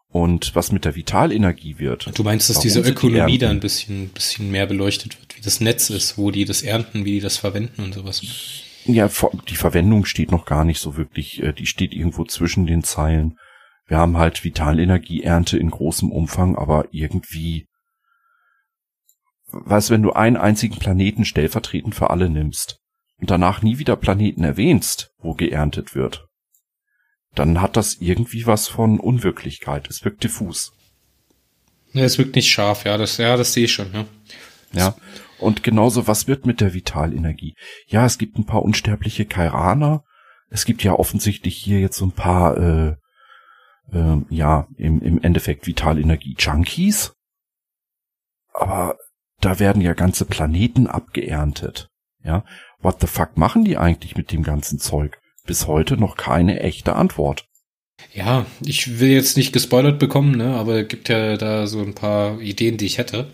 Und 0.09 0.53
was 0.53 0.73
mit 0.73 0.83
der 0.83 0.95
Vitalenergie 0.95 1.79
wird. 1.79 2.11
Du 2.15 2.23
meinst, 2.23 2.49
dass 2.49 2.59
diese 2.59 2.81
Ökonomie 2.81 3.31
die 3.31 3.37
da 3.37 3.49
ein 3.49 3.61
bisschen, 3.61 4.09
bisschen 4.09 4.51
mehr 4.51 4.67
beleuchtet 4.67 5.19
wird, 5.19 5.37
wie 5.37 5.41
das 5.41 5.61
Netz 5.61 5.89
ist, 5.89 6.17
wo 6.17 6.29
die 6.29 6.43
das 6.43 6.61
ernten, 6.61 7.05
wie 7.05 7.13
die 7.13 7.19
das 7.21 7.37
verwenden 7.37 7.83
und 7.83 7.93
sowas. 7.93 8.21
Ja, 8.85 9.09
die 9.47 9.55
Verwendung 9.55 10.03
steht 10.03 10.29
noch 10.29 10.45
gar 10.45 10.65
nicht 10.65 10.79
so 10.79 10.97
wirklich, 10.97 11.41
äh, 11.41 11.53
die 11.53 11.65
steht 11.67 11.93
irgendwo 11.93 12.25
zwischen 12.25 12.67
den 12.67 12.83
Zeilen. 12.83 13.39
Wir 13.93 13.99
haben 13.99 14.17
halt 14.17 14.43
Vitalenergieernte 14.43 15.59
in 15.59 15.69
großem 15.69 16.11
Umfang, 16.11 16.55
aber 16.55 16.87
irgendwie, 16.89 17.67
weißt 19.51 19.91
wenn 19.91 20.01
du 20.01 20.13
einen 20.13 20.35
einzigen 20.35 20.79
Planeten 20.79 21.25
stellvertretend 21.25 21.93
für 21.93 22.09
alle 22.09 22.27
nimmst 22.27 22.79
und 23.19 23.29
danach 23.29 23.61
nie 23.61 23.77
wieder 23.77 23.95
Planeten 23.95 24.43
erwähnst, 24.43 25.11
wo 25.19 25.35
geerntet 25.35 25.93
wird, 25.93 26.25
dann 27.35 27.61
hat 27.61 27.77
das 27.77 27.97
irgendwie 27.99 28.47
was 28.47 28.67
von 28.67 28.99
Unwirklichkeit. 28.99 29.87
Es 29.91 30.03
wirkt 30.03 30.23
diffus. 30.23 30.73
Ja, 31.91 32.01
es 32.01 32.17
wirkt 32.17 32.35
nicht 32.35 32.49
scharf, 32.49 32.85
ja, 32.85 32.97
das, 32.97 33.17
ja, 33.17 33.37
das 33.37 33.53
sehe 33.53 33.65
ich 33.65 33.73
schon, 33.73 33.93
ja. 33.93 34.05
Ja. 34.71 34.95
Und 35.37 35.61
genauso, 35.61 36.07
was 36.07 36.27
wird 36.27 36.47
mit 36.47 36.61
der 36.61 36.73
Vitalenergie? 36.73 37.53
Ja, 37.85 38.07
es 38.07 38.17
gibt 38.17 38.39
ein 38.39 38.47
paar 38.47 38.63
unsterbliche 38.63 39.27
Kairaner. 39.27 40.03
Es 40.49 40.65
gibt 40.65 40.83
ja 40.83 40.93
offensichtlich 40.93 41.55
hier 41.55 41.79
jetzt 41.79 41.97
so 41.97 42.05
ein 42.07 42.11
paar, 42.11 42.57
äh, 42.57 42.95
äh, 43.91 44.17
ja, 44.29 44.67
im, 44.77 45.01
im 45.01 45.21
Endeffekt 45.21 45.67
Vitalenergie-Junkies. 45.67 47.13
Aber 48.53 48.97
da 49.41 49.59
werden 49.59 49.81
ja 49.81 49.93
ganze 49.93 50.25
Planeten 50.25 50.87
abgeerntet. 50.87 51.89
Ja, 52.23 52.45
what 52.79 53.01
the 53.01 53.07
fuck 53.07 53.37
machen 53.37 53.65
die 53.65 53.77
eigentlich 53.77 54.15
mit 54.15 54.31
dem 54.31 54.43
ganzen 54.43 54.79
Zeug? 54.79 55.19
Bis 55.45 55.67
heute 55.67 55.97
noch 55.97 56.15
keine 56.15 56.61
echte 56.61 56.95
Antwort. 56.95 57.45
Ja, 58.13 58.45
ich 58.61 58.99
will 58.99 59.09
jetzt 59.09 59.37
nicht 59.37 59.53
gespoilert 59.53 59.99
bekommen, 59.99 60.35
ne, 60.37 60.55
aber 60.55 60.81
es 60.81 60.87
gibt 60.87 61.09
ja 61.09 61.37
da 61.37 61.67
so 61.67 61.81
ein 61.81 61.93
paar 61.93 62.39
Ideen, 62.41 62.77
die 62.77 62.85
ich 62.85 62.97
hätte. 62.97 63.27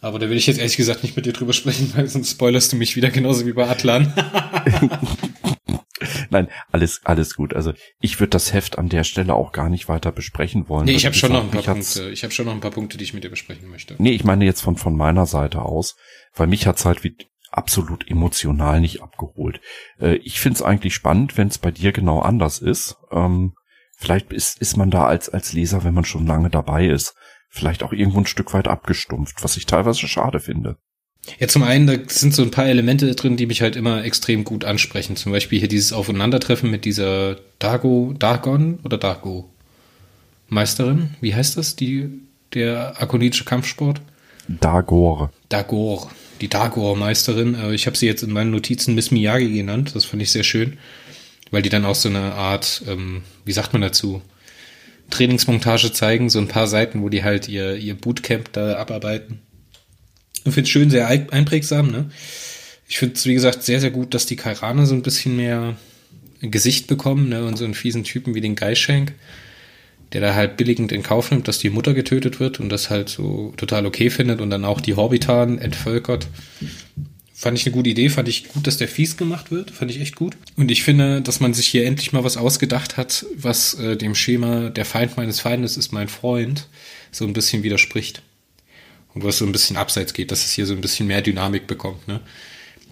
Aber 0.00 0.18
da 0.18 0.30
will 0.30 0.36
ich 0.36 0.46
jetzt 0.46 0.58
ehrlich 0.58 0.76
gesagt 0.76 1.02
nicht 1.02 1.16
mit 1.16 1.26
dir 1.26 1.32
drüber 1.32 1.52
sprechen, 1.52 1.92
weil 1.96 2.06
sonst 2.06 2.30
spoilerst 2.30 2.72
du 2.72 2.76
mich 2.76 2.96
wieder 2.96 3.10
genauso 3.10 3.46
wie 3.46 3.52
bei 3.52 3.68
Atlan. 3.68 4.12
Nein, 6.30 6.48
alles, 6.70 7.00
alles 7.04 7.34
gut. 7.34 7.54
Also 7.54 7.72
ich 8.00 8.20
würde 8.20 8.30
das 8.30 8.52
Heft 8.52 8.78
an 8.78 8.88
der 8.88 9.04
Stelle 9.04 9.34
auch 9.34 9.52
gar 9.52 9.68
nicht 9.68 9.88
weiter 9.88 10.12
besprechen 10.12 10.68
wollen. 10.68 10.86
Nee, 10.86 10.92
ich 10.92 11.06
habe 11.06 11.14
schon 11.14 11.32
noch 11.32 11.42
ein 11.42 11.50
paar 11.50 11.62
Punkte. 11.62 12.10
Ich 12.10 12.22
habe 12.22 12.32
schon 12.32 12.46
noch 12.46 12.52
ein 12.52 12.60
paar 12.60 12.70
Punkte, 12.70 12.98
die 12.98 13.04
ich 13.04 13.14
mit 13.14 13.24
dir 13.24 13.30
besprechen 13.30 13.68
möchte. 13.70 13.94
Nee, 13.98 14.12
ich 14.12 14.24
meine 14.24 14.44
jetzt 14.44 14.60
von, 14.60 14.76
von 14.76 14.96
meiner 14.96 15.26
Seite 15.26 15.62
aus, 15.62 15.96
weil 16.34 16.46
mich 16.46 16.66
hat's 16.66 16.84
halt 16.84 17.04
wie 17.04 17.16
absolut 17.50 18.08
emotional 18.08 18.80
nicht 18.80 19.02
abgeholt. 19.02 19.60
Äh, 20.00 20.16
ich 20.16 20.40
find's 20.40 20.62
eigentlich 20.62 20.94
spannend, 20.94 21.36
wenn 21.36 21.48
es 21.48 21.58
bei 21.58 21.70
dir 21.70 21.92
genau 21.92 22.20
anders 22.20 22.58
ist. 22.58 22.96
Ähm, 23.10 23.54
vielleicht 23.96 24.32
ist, 24.32 24.60
ist 24.60 24.76
man 24.76 24.90
da 24.90 25.06
als, 25.06 25.28
als 25.28 25.52
Leser, 25.52 25.84
wenn 25.84 25.94
man 25.94 26.04
schon 26.04 26.26
lange 26.26 26.50
dabei 26.50 26.86
ist, 26.86 27.14
vielleicht 27.48 27.82
auch 27.82 27.92
irgendwo 27.92 28.18
ein 28.18 28.26
Stück 28.26 28.52
weit 28.52 28.68
abgestumpft, 28.68 29.42
was 29.42 29.56
ich 29.56 29.66
teilweise 29.66 30.06
schade 30.06 30.40
finde. 30.40 30.76
Ja, 31.38 31.48
zum 31.48 31.62
einen, 31.62 31.86
da 31.86 31.94
sind 32.08 32.34
so 32.34 32.42
ein 32.42 32.50
paar 32.50 32.66
Elemente 32.66 33.14
drin, 33.14 33.36
die 33.36 33.46
mich 33.46 33.62
halt 33.62 33.76
immer 33.76 34.04
extrem 34.04 34.44
gut 34.44 34.64
ansprechen. 34.64 35.16
Zum 35.16 35.32
Beispiel 35.32 35.58
hier 35.58 35.68
dieses 35.68 35.92
Aufeinandertreffen 35.92 36.70
mit 36.70 36.84
dieser 36.84 37.36
Dago, 37.58 38.14
Dagon 38.18 38.78
oder 38.84 38.98
Dago 38.98 39.48
Meisterin. 40.48 41.10
Wie 41.20 41.34
heißt 41.34 41.56
das? 41.56 41.76
Die, 41.76 42.08
der 42.54 43.00
akonitische 43.00 43.44
Kampfsport? 43.44 44.00
Dagor. 44.48 45.30
Dagor. 45.48 46.10
Die 46.40 46.48
Dagor-Meisterin. 46.48 47.54
Äh, 47.54 47.74
ich 47.74 47.86
habe 47.86 47.96
sie 47.96 48.06
jetzt 48.06 48.22
in 48.22 48.32
meinen 48.32 48.50
Notizen 48.50 48.94
Miss 48.94 49.10
Miyagi 49.10 49.52
genannt. 49.52 49.94
Das 49.94 50.04
fand 50.04 50.22
ich 50.22 50.32
sehr 50.32 50.44
schön. 50.44 50.78
Weil 51.50 51.62
die 51.62 51.68
dann 51.68 51.84
auch 51.84 51.94
so 51.94 52.08
eine 52.08 52.34
Art, 52.34 52.82
ähm, 52.86 53.22
wie 53.44 53.52
sagt 53.52 53.72
man 53.72 53.82
dazu? 53.82 54.22
Trainingsmontage 55.10 55.92
zeigen, 55.92 56.28
so 56.28 56.38
ein 56.38 56.48
paar 56.48 56.66
Seiten, 56.66 57.02
wo 57.02 57.08
die 57.08 57.24
halt 57.24 57.48
ihr, 57.48 57.76
ihr 57.76 57.94
Bootcamp 57.94 58.52
da 58.52 58.76
abarbeiten. 58.76 59.40
Ich 60.44 60.52
finde 60.54 60.62
es 60.62 60.68
schön, 60.70 60.90
sehr 60.90 61.08
einprägsam. 61.08 61.90
Ne? 61.90 62.10
Ich 62.88 62.98
finde 62.98 63.14
es, 63.16 63.26
wie 63.26 63.34
gesagt, 63.34 63.62
sehr, 63.62 63.80
sehr 63.80 63.90
gut, 63.90 64.14
dass 64.14 64.26
die 64.26 64.36
Kairane 64.36 64.86
so 64.86 64.94
ein 64.94 65.02
bisschen 65.02 65.36
mehr 65.36 65.76
Gesicht 66.40 66.86
bekommen 66.86 67.28
ne? 67.28 67.44
und 67.44 67.56
so 67.56 67.64
einen 67.64 67.74
fiesen 67.74 68.04
Typen 68.04 68.34
wie 68.34 68.40
den 68.40 68.54
Geischenk, 68.54 69.12
der 70.12 70.20
da 70.20 70.34
halt 70.34 70.56
billigend 70.56 70.92
in 70.92 71.02
Kauf 71.02 71.30
nimmt, 71.30 71.48
dass 71.48 71.58
die 71.58 71.70
Mutter 71.70 71.94
getötet 71.94 72.40
wird 72.40 72.60
und 72.60 72.70
das 72.70 72.90
halt 72.90 73.08
so 73.08 73.52
total 73.56 73.86
okay 73.86 74.10
findet 74.10 74.40
und 74.40 74.50
dann 74.50 74.64
auch 74.64 74.80
die 74.80 74.94
Horbitan 74.94 75.58
entvölkert. 75.58 76.28
Fand 77.34 77.56
ich 77.56 77.66
eine 77.66 77.74
gute 77.74 77.90
Idee, 77.90 78.08
fand 78.08 78.26
ich 78.28 78.48
gut, 78.48 78.66
dass 78.66 78.78
der 78.78 78.88
fies 78.88 79.16
gemacht 79.16 79.52
wird, 79.52 79.70
fand 79.70 79.90
ich 79.90 80.00
echt 80.00 80.16
gut. 80.16 80.36
Und 80.56 80.72
ich 80.72 80.82
finde, 80.82 81.20
dass 81.20 81.38
man 81.38 81.54
sich 81.54 81.68
hier 81.68 81.86
endlich 81.86 82.12
mal 82.12 82.24
was 82.24 82.36
ausgedacht 82.36 82.96
hat, 82.96 83.26
was 83.36 83.74
äh, 83.74 83.96
dem 83.96 84.16
Schema 84.16 84.70
der 84.70 84.84
Feind 84.84 85.16
meines 85.16 85.38
Feindes 85.38 85.76
ist 85.76 85.92
mein 85.92 86.08
Freund 86.08 86.66
so 87.12 87.24
ein 87.24 87.32
bisschen 87.32 87.62
widerspricht. 87.62 88.22
Und 89.18 89.24
was 89.24 89.38
so 89.38 89.44
ein 89.44 89.52
bisschen 89.52 89.76
abseits 89.76 90.14
geht, 90.14 90.30
dass 90.30 90.44
es 90.44 90.52
hier 90.52 90.64
so 90.64 90.74
ein 90.74 90.80
bisschen 90.80 91.08
mehr 91.08 91.22
Dynamik 91.22 91.66
bekommt, 91.66 92.06
ne? 92.06 92.20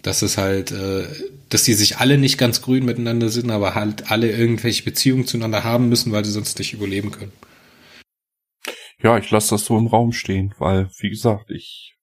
Dass 0.03 0.23
es 0.23 0.37
halt, 0.37 0.73
äh, 0.73 1.05
dass 1.49 1.63
die 1.63 1.75
sich 1.75 1.99
alle 1.99 2.19
nicht 2.19 2.37
ganz 2.37 2.63
grün 2.63 2.85
miteinander 2.85 3.29
sind, 3.29 3.51
aber 3.51 3.77
halt 3.77 4.11
alle 4.11 4.31
irgendwelche 4.31 4.83
Beziehungen 4.83 5.27
zueinander 5.27 5.63
haben 5.63 5.89
müssen, 5.89 6.11
weil 6.11 6.25
sie 6.25 6.33
sonst 6.33 6.59
nicht 6.59 6.73
überleben 6.73 7.13
können. 7.13 7.33
Ja, 9.01 9.19
ich 9.19 9.31
lasse 9.31 9.51
das 9.51 9.65
so 9.65 9.79
im 9.79 9.87
Raum 9.87 10.13
stehen, 10.13 10.53
weil, 10.59 10.91
wie 10.99 11.11
gesagt, 11.11 11.51
ich 11.51 11.95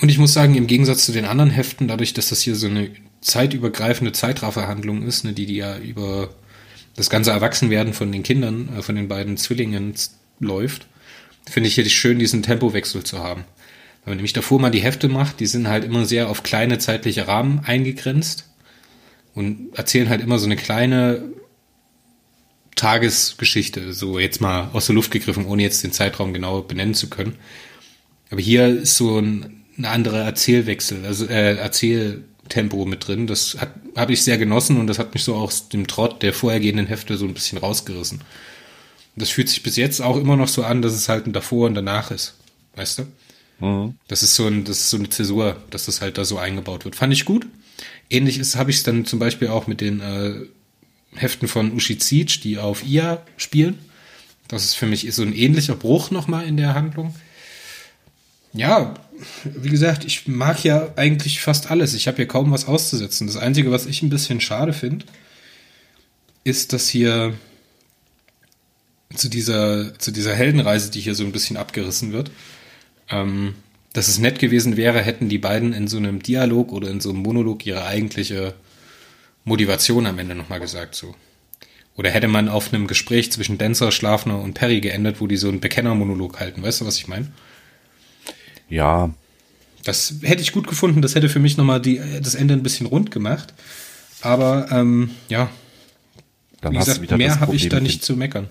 und 0.00 0.08
ich 0.08 0.16
muss 0.16 0.32
sagen, 0.32 0.54
im 0.54 0.66
Gegensatz 0.66 1.04
zu 1.04 1.12
den 1.12 1.26
anderen 1.26 1.50
Heften, 1.50 1.86
dadurch, 1.86 2.14
dass 2.14 2.30
das 2.30 2.40
hier 2.40 2.56
so 2.56 2.68
eine 2.68 2.90
zeitübergreifende 3.20 4.12
Zeitrafferhandlung 4.12 5.02
ist, 5.02 5.24
ne, 5.24 5.34
die, 5.34 5.44
die 5.44 5.56
ja 5.56 5.76
über 5.76 6.30
das 6.96 7.10
ganze 7.10 7.32
Erwachsenwerden 7.32 7.92
von 7.92 8.10
den 8.10 8.22
Kindern, 8.22 8.70
äh, 8.78 8.82
von 8.82 8.94
den 8.94 9.08
beiden 9.08 9.36
Zwillingen 9.36 9.92
läuft, 10.38 10.86
finde 11.50 11.68
ich 11.68 11.74
hier 11.74 11.88
schön, 11.88 12.18
diesen 12.18 12.42
Tempowechsel 12.42 13.04
zu 13.04 13.18
haben. 13.18 13.44
Wenn 14.04 14.12
man 14.12 14.16
nämlich 14.16 14.32
davor 14.32 14.60
mal 14.60 14.70
die 14.70 14.80
Hefte 14.80 15.08
macht, 15.08 15.40
die 15.40 15.46
sind 15.46 15.68
halt 15.68 15.84
immer 15.84 16.06
sehr 16.06 16.28
auf 16.28 16.42
kleine 16.42 16.78
zeitliche 16.78 17.28
Rahmen 17.28 17.60
eingegrenzt 17.64 18.48
und 19.34 19.70
erzählen 19.74 20.08
halt 20.08 20.22
immer 20.22 20.38
so 20.38 20.46
eine 20.46 20.56
kleine 20.56 21.22
Tagesgeschichte, 22.76 23.92
so 23.92 24.18
jetzt 24.18 24.40
mal 24.40 24.70
aus 24.72 24.86
der 24.86 24.94
Luft 24.94 25.10
gegriffen, 25.10 25.44
ohne 25.44 25.62
jetzt 25.62 25.84
den 25.84 25.92
Zeitraum 25.92 26.32
genau 26.32 26.62
benennen 26.62 26.94
zu 26.94 27.10
können. 27.10 27.36
Aber 28.30 28.40
hier 28.40 28.68
ist 28.68 28.96
so 28.96 29.18
ein 29.18 29.60
ein 29.80 29.86
anderer 29.86 30.24
Erzählwechsel, 30.24 31.04
also 31.04 31.26
äh, 31.26 31.56
Erzähltempo 31.56 32.84
mit 32.84 33.06
drin. 33.06 33.26
Das 33.26 33.56
habe 33.96 34.12
ich 34.12 34.22
sehr 34.22 34.38
genossen 34.38 34.78
und 34.78 34.86
das 34.86 34.98
hat 34.98 35.14
mich 35.14 35.24
so 35.24 35.34
aus 35.34 35.68
dem 35.68 35.86
Trott 35.86 36.22
der 36.22 36.32
vorhergehenden 36.32 36.86
Hefte 36.86 37.16
so 37.16 37.26
ein 37.26 37.34
bisschen 37.34 37.58
rausgerissen. 37.58 38.20
Das 39.16 39.30
fühlt 39.30 39.48
sich 39.48 39.62
bis 39.62 39.76
jetzt 39.76 40.00
auch 40.00 40.16
immer 40.16 40.36
noch 40.36 40.48
so 40.48 40.62
an, 40.62 40.82
dass 40.82 40.94
es 40.94 41.08
halt 41.08 41.26
ein 41.26 41.32
davor 41.32 41.66
und 41.66 41.74
danach 41.74 42.10
ist. 42.10 42.34
Weißt 42.76 43.00
du? 43.00 43.06
Mhm. 43.60 43.94
Das 44.08 44.22
ist 44.22 44.34
so 44.34 44.46
ein, 44.46 44.64
das 44.64 44.78
ist 44.78 44.90
so 44.90 44.96
eine 44.96 45.08
Zäsur, 45.08 45.56
dass 45.70 45.86
das 45.86 46.00
halt 46.00 46.18
da 46.18 46.24
so 46.24 46.38
eingebaut 46.38 46.84
wird. 46.84 46.96
Fand 46.96 47.12
ich 47.12 47.24
gut. 47.24 47.46
Ähnlich 48.08 48.38
ist, 48.38 48.56
habe 48.56 48.70
ich 48.70 48.78
es 48.78 48.82
dann 48.82 49.04
zum 49.04 49.18
Beispiel 49.18 49.48
auch 49.48 49.66
mit 49.66 49.80
den 49.80 50.00
äh, 50.00 50.34
Heften 51.14 51.48
von 51.48 51.72
Ushizic, 51.72 52.40
die 52.42 52.58
auf 52.58 52.84
IA 52.86 53.22
spielen. 53.36 53.78
Das 54.48 54.64
ist 54.64 54.74
für 54.74 54.86
mich 54.86 55.06
so 55.14 55.22
ein 55.22 55.32
ähnlicher 55.32 55.76
Bruch 55.76 56.10
nochmal 56.10 56.46
in 56.46 56.56
der 56.56 56.74
Handlung. 56.74 57.14
Ja, 58.52 58.94
wie 59.44 59.68
gesagt, 59.68 60.04
ich 60.04 60.26
mag 60.26 60.64
ja 60.64 60.92
eigentlich 60.96 61.40
fast 61.40 61.70
alles. 61.70 61.94
Ich 61.94 62.08
habe 62.08 62.16
hier 62.16 62.26
kaum 62.26 62.50
was 62.50 62.66
auszusetzen. 62.66 63.28
Das 63.28 63.36
Einzige, 63.36 63.70
was 63.70 63.86
ich 63.86 64.02
ein 64.02 64.10
bisschen 64.10 64.40
schade 64.40 64.72
finde, 64.72 65.06
ist, 66.42 66.72
dass 66.72 66.88
hier 66.88 67.34
zu 69.14 69.28
dieser, 69.28 69.98
zu 69.98 70.10
dieser 70.10 70.34
Heldenreise, 70.34 70.90
die 70.90 71.00
hier 71.00 71.14
so 71.14 71.24
ein 71.24 71.32
bisschen 71.32 71.56
abgerissen 71.56 72.12
wird, 72.12 72.30
ähm, 73.10 73.54
dass 73.92 74.08
es 74.08 74.18
nett 74.18 74.38
gewesen 74.38 74.76
wäre, 74.76 75.00
hätten 75.00 75.28
die 75.28 75.38
beiden 75.38 75.72
in 75.72 75.88
so 75.88 75.96
einem 75.96 76.22
Dialog 76.22 76.72
oder 76.72 76.88
in 76.90 77.00
so 77.00 77.10
einem 77.10 77.20
Monolog 77.20 77.66
ihre 77.66 77.84
eigentliche 77.84 78.54
Motivation 79.44 80.06
am 80.06 80.18
Ende 80.18 80.34
nochmal 80.34 80.60
gesagt, 80.60 80.94
so. 80.94 81.14
Oder 81.96 82.10
hätte 82.10 82.28
man 82.28 82.48
auf 82.48 82.72
einem 82.72 82.86
Gespräch 82.86 83.32
zwischen 83.32 83.58
Dancer, 83.58 83.90
Schlafner 83.90 84.40
und 84.40 84.54
Perry 84.54 84.80
geendet, 84.80 85.20
wo 85.20 85.26
die 85.26 85.36
so 85.36 85.48
einen 85.48 85.60
Bekennermonolog 85.60 86.38
halten. 86.38 86.62
Weißt 86.62 86.80
du, 86.80 86.86
was 86.86 86.96
ich 86.96 87.08
meine? 87.08 87.30
Ja. 88.68 89.12
Das 89.84 90.14
hätte 90.22 90.40
ich 90.40 90.52
gut 90.52 90.66
gefunden. 90.66 91.02
Das 91.02 91.14
hätte 91.14 91.28
für 91.28 91.40
mich 91.40 91.56
nochmal 91.56 91.80
die, 91.80 92.00
das 92.22 92.36
Ende 92.36 92.54
ein 92.54 92.62
bisschen 92.62 92.86
rund 92.86 93.10
gemacht. 93.10 93.52
Aber 94.22 94.68
ähm, 94.70 95.10
ja, 95.28 95.50
dann 96.60 96.72
Wie 96.72 96.78
gesagt, 96.78 97.18
mehr 97.18 97.40
habe 97.40 97.56
ich 97.56 97.68
da 97.68 97.80
nicht 97.80 98.04
zu 98.04 98.16
meckern. 98.16 98.48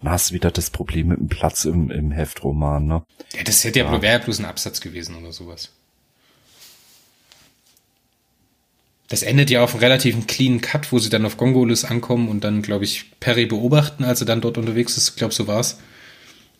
Dann 0.00 0.10
hast 0.10 0.30
du 0.30 0.34
wieder 0.34 0.50
das 0.50 0.70
Problem 0.70 1.08
mit 1.08 1.18
dem 1.18 1.28
Platz 1.28 1.64
im, 1.64 1.90
im 1.90 2.10
Heftroman, 2.10 2.86
ne? 2.86 3.04
Ja, 3.34 3.42
das 3.44 3.64
hätte 3.64 3.80
ja, 3.80 3.92
ja. 3.92 4.02
wäre 4.02 4.20
bloß 4.20 4.38
ein 4.38 4.44
Absatz 4.44 4.80
gewesen 4.80 5.16
oder 5.16 5.32
sowas. 5.32 5.72
Das 9.08 9.22
endet 9.22 9.50
ja 9.50 9.62
auf 9.62 9.72
einem 9.72 9.80
relativen 9.80 10.26
cleanen 10.26 10.60
Cut, 10.60 10.90
wo 10.92 10.98
sie 10.98 11.10
dann 11.10 11.24
auf 11.24 11.36
Gongolis 11.36 11.84
ankommen 11.84 12.28
und 12.28 12.42
dann, 12.42 12.62
glaube 12.62 12.84
ich, 12.84 13.18
Perry 13.20 13.46
beobachten, 13.46 14.04
als 14.04 14.20
er 14.20 14.26
dann 14.26 14.40
dort 14.40 14.58
unterwegs 14.58 14.96
ist. 14.96 15.10
Ich 15.10 15.16
glaube, 15.16 15.32
so 15.32 15.46
war's. 15.46 15.78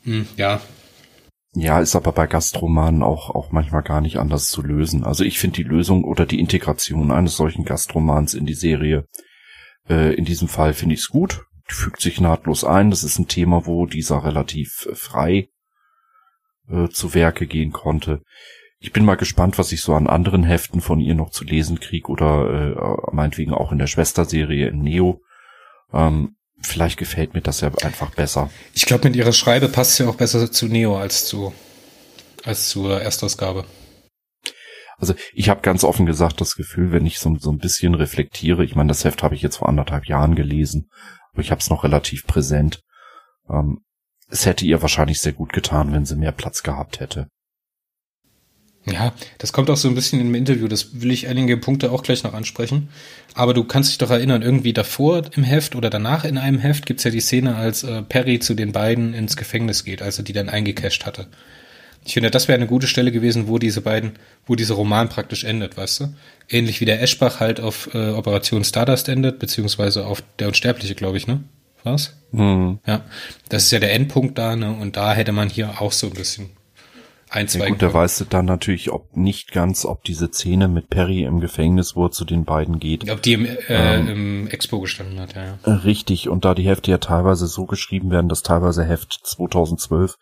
Hm, 0.04 0.28
ja, 0.36 0.60
ja, 1.58 1.80
ist 1.80 1.96
aber 1.96 2.12
bei 2.12 2.26
Gastromanen 2.26 3.02
auch, 3.02 3.30
auch 3.30 3.50
manchmal 3.50 3.82
gar 3.82 4.02
nicht 4.02 4.18
anders 4.18 4.48
zu 4.48 4.60
lösen. 4.60 5.04
Also 5.04 5.24
ich 5.24 5.38
finde 5.38 5.56
die 5.56 5.62
Lösung 5.62 6.04
oder 6.04 6.26
die 6.26 6.38
Integration 6.38 7.10
eines 7.10 7.34
solchen 7.34 7.64
Gastromans 7.64 8.34
in 8.34 8.44
die 8.44 8.52
Serie, 8.52 9.06
äh, 9.88 10.14
in 10.14 10.26
diesem 10.26 10.48
Fall 10.48 10.74
finde 10.74 10.94
ich 10.94 11.00
es 11.00 11.08
gut. 11.08 11.44
Fügt 11.66 12.00
sich 12.00 12.20
nahtlos 12.20 12.64
ein. 12.64 12.90
Das 12.90 13.02
ist 13.02 13.18
ein 13.18 13.28
Thema, 13.28 13.66
wo 13.66 13.86
dieser 13.86 14.24
relativ 14.24 14.86
äh, 14.90 14.94
frei 14.94 15.48
äh, 16.68 16.88
zu 16.88 17.14
Werke 17.14 17.46
gehen 17.46 17.72
konnte. 17.72 18.22
Ich 18.78 18.92
bin 18.92 19.04
mal 19.04 19.16
gespannt, 19.16 19.58
was 19.58 19.72
ich 19.72 19.80
so 19.80 19.94
an 19.94 20.06
anderen 20.06 20.44
Heften 20.44 20.80
von 20.80 21.00
ihr 21.00 21.14
noch 21.14 21.30
zu 21.30 21.44
lesen 21.44 21.80
krieg 21.80 22.08
oder 22.08 22.76
äh, 22.76 23.14
meinetwegen 23.14 23.52
auch 23.52 23.72
in 23.72 23.78
der 23.78 23.86
Schwesterserie 23.86 24.68
in 24.68 24.80
Neo. 24.80 25.20
Ähm, 25.92 26.36
vielleicht 26.60 26.98
gefällt 26.98 27.34
mir 27.34 27.40
das 27.40 27.60
ja 27.60 27.70
einfach 27.82 28.10
besser. 28.10 28.50
Ich 28.74 28.86
glaube, 28.86 29.08
mit 29.08 29.16
ihrer 29.16 29.32
Schreibe 29.32 29.68
passt 29.68 29.92
es 29.92 29.98
ja 29.98 30.08
auch 30.08 30.16
besser 30.16 30.50
zu 30.52 30.66
Neo 30.66 30.96
als 30.98 31.26
zu 31.26 31.52
als 32.44 32.68
zur 32.68 33.00
Erstausgabe. 33.00 33.64
Also 34.98 35.14
ich 35.34 35.48
habe 35.50 35.60
ganz 35.60 35.84
offen 35.84 36.06
gesagt 36.06 36.40
das 36.40 36.54
Gefühl, 36.54 36.92
wenn 36.92 37.04
ich 37.04 37.18
so, 37.18 37.36
so 37.38 37.50
ein 37.50 37.58
bisschen 37.58 37.94
reflektiere, 37.94 38.64
ich 38.64 38.74
meine, 38.74 38.88
das 38.88 39.04
Heft 39.04 39.22
habe 39.22 39.34
ich 39.34 39.42
jetzt 39.42 39.56
vor 39.56 39.68
anderthalb 39.68 40.06
Jahren 40.06 40.34
gelesen, 40.34 40.88
aber 41.36 41.42
ich 41.42 41.50
habe 41.50 41.60
es 41.60 41.68
noch 41.68 41.84
relativ 41.84 42.26
präsent. 42.26 42.80
Ähm, 43.50 43.80
es 44.30 44.46
hätte 44.46 44.64
ihr 44.64 44.80
wahrscheinlich 44.80 45.20
sehr 45.20 45.34
gut 45.34 45.52
getan, 45.52 45.92
wenn 45.92 46.06
sie 46.06 46.16
mehr 46.16 46.32
Platz 46.32 46.62
gehabt 46.62 46.98
hätte. 46.98 47.28
Ja, 48.86 49.12
das 49.36 49.52
kommt 49.52 49.68
auch 49.68 49.76
so 49.76 49.88
ein 49.88 49.94
bisschen 49.94 50.18
im 50.20 50.34
Interview. 50.34 50.66
Das 50.66 51.02
will 51.02 51.10
ich 51.10 51.28
einige 51.28 51.58
Punkte 51.58 51.90
auch 51.90 52.02
gleich 52.02 52.24
noch 52.24 52.32
ansprechen. 52.32 52.88
Aber 53.34 53.52
du 53.52 53.64
kannst 53.64 53.90
dich 53.90 53.98
doch 53.98 54.10
erinnern, 54.10 54.40
irgendwie 54.40 54.72
davor 54.72 55.24
im 55.36 55.44
Heft 55.44 55.74
oder 55.74 55.90
danach 55.90 56.24
in 56.24 56.38
einem 56.38 56.58
Heft 56.58 56.86
gibt's 56.86 57.04
ja 57.04 57.10
die 57.10 57.20
Szene, 57.20 57.56
als 57.56 57.82
äh, 57.82 58.00
Perry 58.02 58.38
zu 58.38 58.54
den 58.54 58.72
beiden 58.72 59.12
ins 59.12 59.36
Gefängnis 59.36 59.84
geht, 59.84 60.00
als 60.00 60.16
er 60.16 60.24
die 60.24 60.32
dann 60.32 60.48
eingecasht 60.48 61.04
hatte. 61.04 61.26
Ich 62.06 62.14
finde, 62.14 62.30
das 62.30 62.46
wäre 62.46 62.56
eine 62.56 62.68
gute 62.68 62.86
Stelle 62.86 63.10
gewesen, 63.10 63.48
wo 63.48 63.58
diese 63.58 63.80
beiden, 63.80 64.12
wo 64.46 64.54
dieser 64.54 64.74
Roman 64.74 65.08
praktisch 65.08 65.42
endet, 65.42 65.76
weißt 65.76 66.00
du? 66.00 66.14
Ähnlich 66.48 66.80
wie 66.80 66.84
der 66.84 67.02
Eschbach 67.02 67.40
halt 67.40 67.58
auf 67.58 67.90
äh, 67.94 68.10
Operation 68.10 68.62
Stardust 68.62 69.08
endet, 69.08 69.40
beziehungsweise 69.40 70.06
auf 70.06 70.22
der 70.38 70.46
Unsterbliche, 70.46 70.94
glaube 70.94 71.16
ich, 71.16 71.26
ne? 71.26 71.42
Was? 71.82 72.16
Mhm. 72.30 72.78
Ja, 72.86 73.04
das 73.48 73.64
ist 73.64 73.72
ja 73.72 73.80
der 73.80 73.92
Endpunkt 73.92 74.38
da, 74.38 74.54
ne? 74.54 74.72
Und 74.72 74.96
da 74.96 75.14
hätte 75.14 75.32
man 75.32 75.48
hier 75.48 75.80
auch 75.80 75.90
so 75.90 76.06
ein 76.06 76.12
bisschen 76.12 76.50
ein, 77.28 77.48
zwei. 77.48 77.64
Ja 77.64 77.68
gut, 77.70 77.82
da 77.82 77.92
weißt 77.92 78.20
du 78.20 78.24
dann 78.24 78.44
natürlich, 78.44 78.92
ob 78.92 79.16
nicht 79.16 79.50
ganz, 79.50 79.84
ob 79.84 80.04
diese 80.04 80.28
Szene 80.28 80.68
mit 80.68 80.88
Perry 80.88 81.24
im 81.24 81.40
Gefängnis, 81.40 81.96
wo 81.96 82.04
er 82.04 82.12
zu 82.12 82.24
den 82.24 82.44
beiden 82.44 82.78
geht. 82.78 83.10
Ob 83.10 83.20
die 83.20 83.32
im, 83.32 83.46
äh, 83.46 83.56
ähm, 83.68 84.08
im 84.08 84.46
Expo 84.48 84.78
gestanden 84.78 85.18
hat, 85.18 85.34
ja, 85.34 85.58
ja. 85.66 85.74
Richtig, 85.74 86.28
und 86.28 86.44
da 86.44 86.54
die 86.54 86.66
Hefte 86.66 86.92
ja 86.92 86.98
teilweise 86.98 87.48
so 87.48 87.66
geschrieben 87.66 88.12
werden, 88.12 88.28
dass 88.28 88.44
teilweise 88.44 88.84
Heft 88.84 89.18
2012 89.24 90.16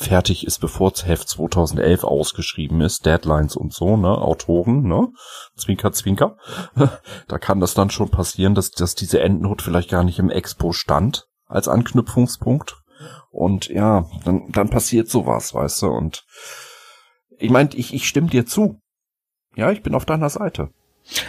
fertig 0.00 0.46
ist, 0.46 0.58
bevor 0.58 0.92
Heft 1.04 1.28
2011 1.28 2.04
ausgeschrieben 2.04 2.80
ist, 2.80 3.06
Deadlines 3.06 3.56
und 3.56 3.72
so, 3.72 3.96
ne, 3.96 4.08
Autoren, 4.08 4.82
ne, 4.82 5.08
Zwinker, 5.56 5.92
Zwinker, 5.92 6.36
da 7.28 7.38
kann 7.38 7.60
das 7.60 7.74
dann 7.74 7.90
schon 7.90 8.10
passieren, 8.10 8.54
dass, 8.54 8.70
dass 8.70 8.94
diese 8.94 9.20
Endnote 9.20 9.64
vielleicht 9.64 9.90
gar 9.90 10.04
nicht 10.04 10.18
im 10.18 10.30
Expo 10.30 10.72
stand 10.72 11.26
als 11.46 11.68
Anknüpfungspunkt 11.68 12.76
und 13.30 13.68
ja, 13.68 14.06
dann, 14.24 14.50
dann 14.50 14.70
passiert 14.70 15.08
sowas, 15.08 15.54
weißt 15.54 15.82
du, 15.82 15.88
und 15.88 16.24
ich 17.38 17.50
meine, 17.50 17.70
ich, 17.74 17.94
ich 17.94 18.06
stimme 18.06 18.28
dir 18.28 18.46
zu. 18.46 18.80
Ja, 19.56 19.70
ich 19.70 19.82
bin 19.82 19.94
auf 19.94 20.04
deiner 20.04 20.28
Seite. 20.28 20.70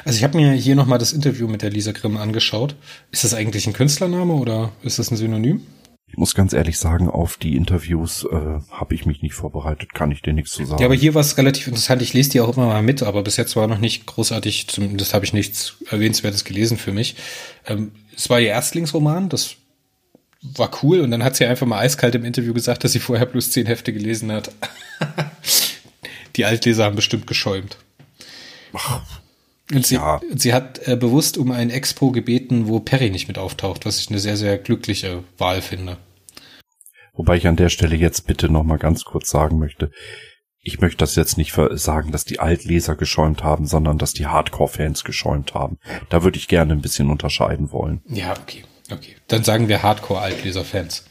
Also 0.05 0.17
ich 0.17 0.23
habe 0.23 0.37
mir 0.37 0.51
hier 0.51 0.75
nochmal 0.75 0.99
das 0.99 1.13
Interview 1.13 1.47
mit 1.47 1.61
der 1.61 1.69
Lisa 1.69 1.91
Grimm 1.91 2.17
angeschaut. 2.17 2.75
Ist 3.11 3.23
das 3.23 3.33
eigentlich 3.33 3.65
ein 3.65 3.73
Künstlername 3.73 4.33
oder 4.33 4.71
ist 4.83 4.99
das 4.99 5.09
ein 5.09 5.17
Synonym? 5.17 5.65
Ich 6.11 6.17
muss 6.17 6.35
ganz 6.35 6.51
ehrlich 6.51 6.77
sagen, 6.77 7.09
auf 7.09 7.37
die 7.37 7.55
Interviews 7.55 8.25
äh, 8.25 8.59
habe 8.69 8.93
ich 8.93 9.05
mich 9.05 9.21
nicht 9.21 9.33
vorbereitet, 9.33 9.93
kann 9.93 10.11
ich 10.11 10.21
dir 10.21 10.33
nichts 10.33 10.51
zu 10.51 10.65
sagen. 10.65 10.81
Ja, 10.81 10.87
aber 10.87 10.95
hier 10.95 11.13
war 11.13 11.21
es 11.21 11.37
relativ 11.37 11.67
interessant. 11.67 12.01
Ich 12.01 12.11
lese 12.11 12.31
die 12.31 12.41
auch 12.41 12.53
immer 12.55 12.67
mal 12.67 12.83
mit, 12.83 13.01
aber 13.01 13.23
bis 13.23 13.37
jetzt 13.37 13.55
war 13.55 13.65
noch 13.67 13.77
nicht 13.77 14.07
großartig, 14.07 14.67
zumindest 14.67 15.13
habe 15.13 15.23
ich 15.23 15.31
nichts 15.31 15.77
Erwähnenswertes 15.89 16.43
gelesen 16.43 16.77
für 16.77 16.91
mich. 16.91 17.15
Ähm, 17.65 17.93
es 18.13 18.29
war 18.29 18.41
ihr 18.41 18.49
Erstlingsroman, 18.49 19.29
das 19.29 19.55
war 20.41 20.69
cool 20.83 20.99
und 20.99 21.11
dann 21.11 21.23
hat 21.23 21.37
sie 21.37 21.45
einfach 21.45 21.65
mal 21.65 21.79
eiskalt 21.79 22.13
im 22.15 22.25
Interview 22.25 22.53
gesagt, 22.53 22.83
dass 22.83 22.91
sie 22.91 22.99
vorher 22.99 23.25
bloß 23.25 23.51
zehn 23.51 23.65
Hefte 23.65 23.93
gelesen 23.93 24.33
hat. 24.33 24.51
die 26.35 26.43
Altleser 26.43 26.83
haben 26.83 26.97
bestimmt 26.97 27.25
geschäumt. 27.25 27.77
Ach, 28.73 29.01
und 29.71 29.85
sie, 29.85 29.95
ja. 29.95 30.21
sie 30.35 30.53
hat 30.53 30.87
äh, 30.87 30.95
bewusst 30.95 31.37
um 31.37 31.51
ein 31.51 31.69
Expo 31.69 32.11
gebeten, 32.11 32.67
wo 32.67 32.79
Perry 32.79 33.09
nicht 33.09 33.27
mit 33.27 33.37
auftaucht, 33.37 33.85
was 33.85 33.99
ich 33.99 34.09
eine 34.09 34.19
sehr, 34.19 34.37
sehr 34.37 34.57
glückliche 34.57 35.23
Wahl 35.37 35.61
finde. 35.61 35.97
Wobei 37.13 37.37
ich 37.37 37.47
an 37.47 37.55
der 37.55 37.69
Stelle 37.69 37.95
jetzt 37.95 38.25
bitte 38.27 38.49
noch 38.49 38.63
mal 38.63 38.77
ganz 38.77 39.03
kurz 39.03 39.29
sagen 39.29 39.59
möchte, 39.59 39.91
ich 40.63 40.79
möchte 40.79 40.97
das 40.97 41.15
jetzt 41.15 41.37
nicht 41.37 41.53
sagen, 41.71 42.11
dass 42.11 42.23
die 42.23 42.39
Altleser 42.39 42.95
geschäumt 42.95 43.43
haben, 43.43 43.65
sondern 43.65 43.97
dass 43.97 44.13
die 44.13 44.27
Hardcore-Fans 44.27 45.03
geschäumt 45.03 45.55
haben. 45.55 45.79
Da 46.09 46.23
würde 46.23 46.37
ich 46.37 46.47
gerne 46.47 46.73
ein 46.73 46.81
bisschen 46.81 47.09
unterscheiden 47.09 47.71
wollen. 47.71 48.01
Ja, 48.07 48.33
okay, 48.39 48.63
okay. 48.91 49.15
Dann 49.27 49.43
sagen 49.43 49.67
wir 49.67 49.81
Hardcore-Altleser-Fans. 49.81 51.05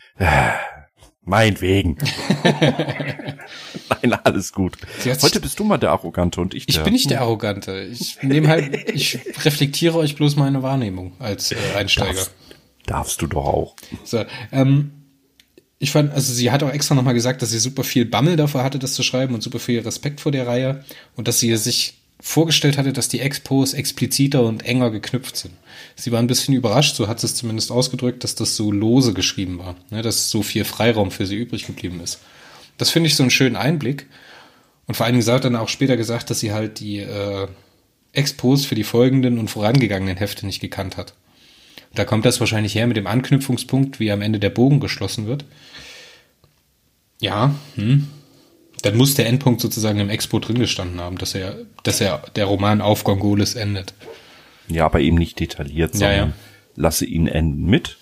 Meinetwegen. 1.30 1.96
Nein, 2.42 4.12
alles 4.24 4.52
gut. 4.52 4.76
Heute 5.22 5.40
bist 5.40 5.60
du 5.60 5.64
mal 5.64 5.78
der 5.78 5.92
Arrogante 5.92 6.40
und 6.40 6.54
ich 6.54 6.66
der. 6.66 6.74
Ich 6.74 6.82
bin 6.82 6.92
nicht 6.92 7.08
der 7.08 7.20
Arrogante. 7.20 7.82
Ich 7.82 8.20
nehme 8.20 8.48
halt, 8.48 8.90
ich 8.92 9.20
reflektiere 9.44 9.96
euch 9.96 10.16
bloß 10.16 10.34
meine 10.34 10.64
Wahrnehmung 10.64 11.12
als 11.20 11.52
äh, 11.52 11.56
Einsteiger. 11.76 12.14
Darfst, 12.14 12.32
darfst, 12.84 13.22
du 13.22 13.28
doch 13.28 13.46
auch. 13.46 13.76
So, 14.02 14.24
ähm, 14.50 14.90
ich 15.78 15.92
fand, 15.92 16.12
also 16.12 16.32
sie 16.32 16.50
hat 16.50 16.64
auch 16.64 16.72
extra 16.72 16.96
nochmal 16.96 17.14
gesagt, 17.14 17.42
dass 17.42 17.50
sie 17.50 17.60
super 17.60 17.84
viel 17.84 18.06
Bammel 18.06 18.34
davor 18.34 18.64
hatte, 18.64 18.80
das 18.80 18.94
zu 18.94 19.04
schreiben 19.04 19.32
und 19.32 19.42
super 19.42 19.60
viel 19.60 19.78
Respekt 19.78 20.20
vor 20.20 20.32
der 20.32 20.48
Reihe 20.48 20.84
und 21.14 21.28
dass 21.28 21.38
sie 21.38 21.56
sich 21.56 21.99
vorgestellt 22.20 22.78
hatte, 22.78 22.92
dass 22.92 23.08
die 23.08 23.20
Expos 23.20 23.72
expliziter 23.72 24.42
und 24.42 24.64
enger 24.64 24.90
geknüpft 24.90 25.36
sind. 25.36 25.54
Sie 25.96 26.12
war 26.12 26.18
ein 26.18 26.26
bisschen 26.26 26.54
überrascht, 26.54 26.96
so 26.96 27.08
hat 27.08 27.20
sie 27.20 27.26
es 27.26 27.34
zumindest 27.34 27.72
ausgedrückt, 27.72 28.24
dass 28.24 28.34
das 28.34 28.56
so 28.56 28.70
lose 28.70 29.14
geschrieben 29.14 29.58
war, 29.58 29.76
ne, 29.90 30.02
dass 30.02 30.30
so 30.30 30.42
viel 30.42 30.64
Freiraum 30.64 31.10
für 31.10 31.26
sie 31.26 31.36
übrig 31.36 31.66
geblieben 31.66 32.00
ist. 32.00 32.20
Das 32.78 32.90
finde 32.90 33.08
ich 33.08 33.16
so 33.16 33.22
einen 33.22 33.30
schönen 33.30 33.56
Einblick. 33.56 34.06
Und 34.86 34.96
vor 34.96 35.06
allen 35.06 35.14
Dingen 35.14 35.26
hat 35.32 35.44
dann 35.44 35.56
auch 35.56 35.68
später 35.68 35.96
gesagt, 35.96 36.30
dass 36.30 36.40
sie 36.40 36.52
halt 36.52 36.80
die 36.80 36.98
äh, 36.98 37.46
Expos 38.12 38.66
für 38.66 38.74
die 38.74 38.84
folgenden 38.84 39.38
und 39.38 39.48
vorangegangenen 39.48 40.16
Hefte 40.16 40.46
nicht 40.46 40.60
gekannt 40.60 40.96
hat. 40.96 41.14
Da 41.94 42.04
kommt 42.04 42.24
das 42.24 42.40
wahrscheinlich 42.40 42.74
her 42.74 42.86
mit 42.86 42.96
dem 42.96 43.06
Anknüpfungspunkt, 43.06 44.00
wie 44.00 44.10
am 44.10 44.22
Ende 44.22 44.38
der 44.38 44.50
Bogen 44.50 44.80
geschlossen 44.80 45.26
wird. 45.26 45.44
Ja, 47.20 47.54
hm, 47.74 48.08
dann 48.82 48.96
muss 48.96 49.14
der 49.14 49.26
Endpunkt 49.26 49.60
sozusagen 49.60 49.98
im 49.98 50.10
Expo 50.10 50.38
drin 50.38 50.58
gestanden 50.58 51.00
haben, 51.00 51.18
dass 51.18 51.34
er, 51.34 51.56
dass 51.82 52.00
er 52.00 52.22
der 52.36 52.46
Roman 52.46 52.80
auf 52.80 53.04
Gongoles 53.04 53.54
endet. 53.54 53.94
Ja, 54.68 54.84
aber 54.84 55.00
eben 55.00 55.16
nicht 55.16 55.40
detailliert, 55.40 55.94
sondern 55.94 56.12
ja, 56.12 56.26
ja. 56.26 56.32
lasse 56.76 57.04
ihn 57.04 57.26
enden 57.26 57.64
mit. 57.64 57.98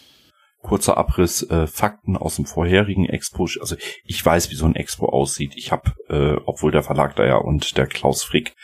Kurzer 0.61 0.99
Abriss, 0.99 1.43
äh, 1.49 1.67
Fakten 1.67 2.17
aus 2.17 2.37
dem 2.37 2.45
vorherigen 2.45 3.07
Expo. 3.07 3.49
Also 3.61 3.77
ich 4.05 4.25
weiß, 4.25 4.51
wie 4.51 4.57
so 4.57 4.67
ein 4.67 4.75
Expo 4.75 5.07
aussieht. 5.07 5.53
Ich 5.57 5.71
habe, 5.71 5.93
äh, 6.09 6.41
obwohl 6.45 6.73
der 6.73 6.83
Verlag 6.83 7.15
da 7.17 7.25
ja 7.25 7.37
und 7.37 7.79
der 7.79 7.87
Klaus 7.87 8.25
Frick 8.25 8.55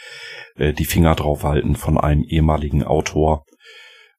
äh, 0.57 0.73
die 0.73 0.85
Finger 0.85 1.15
drauf 1.15 1.45
halten 1.45 1.77
von 1.77 1.97
einem 1.97 2.25
ehemaligen 2.25 2.83
Autor, 2.83 3.45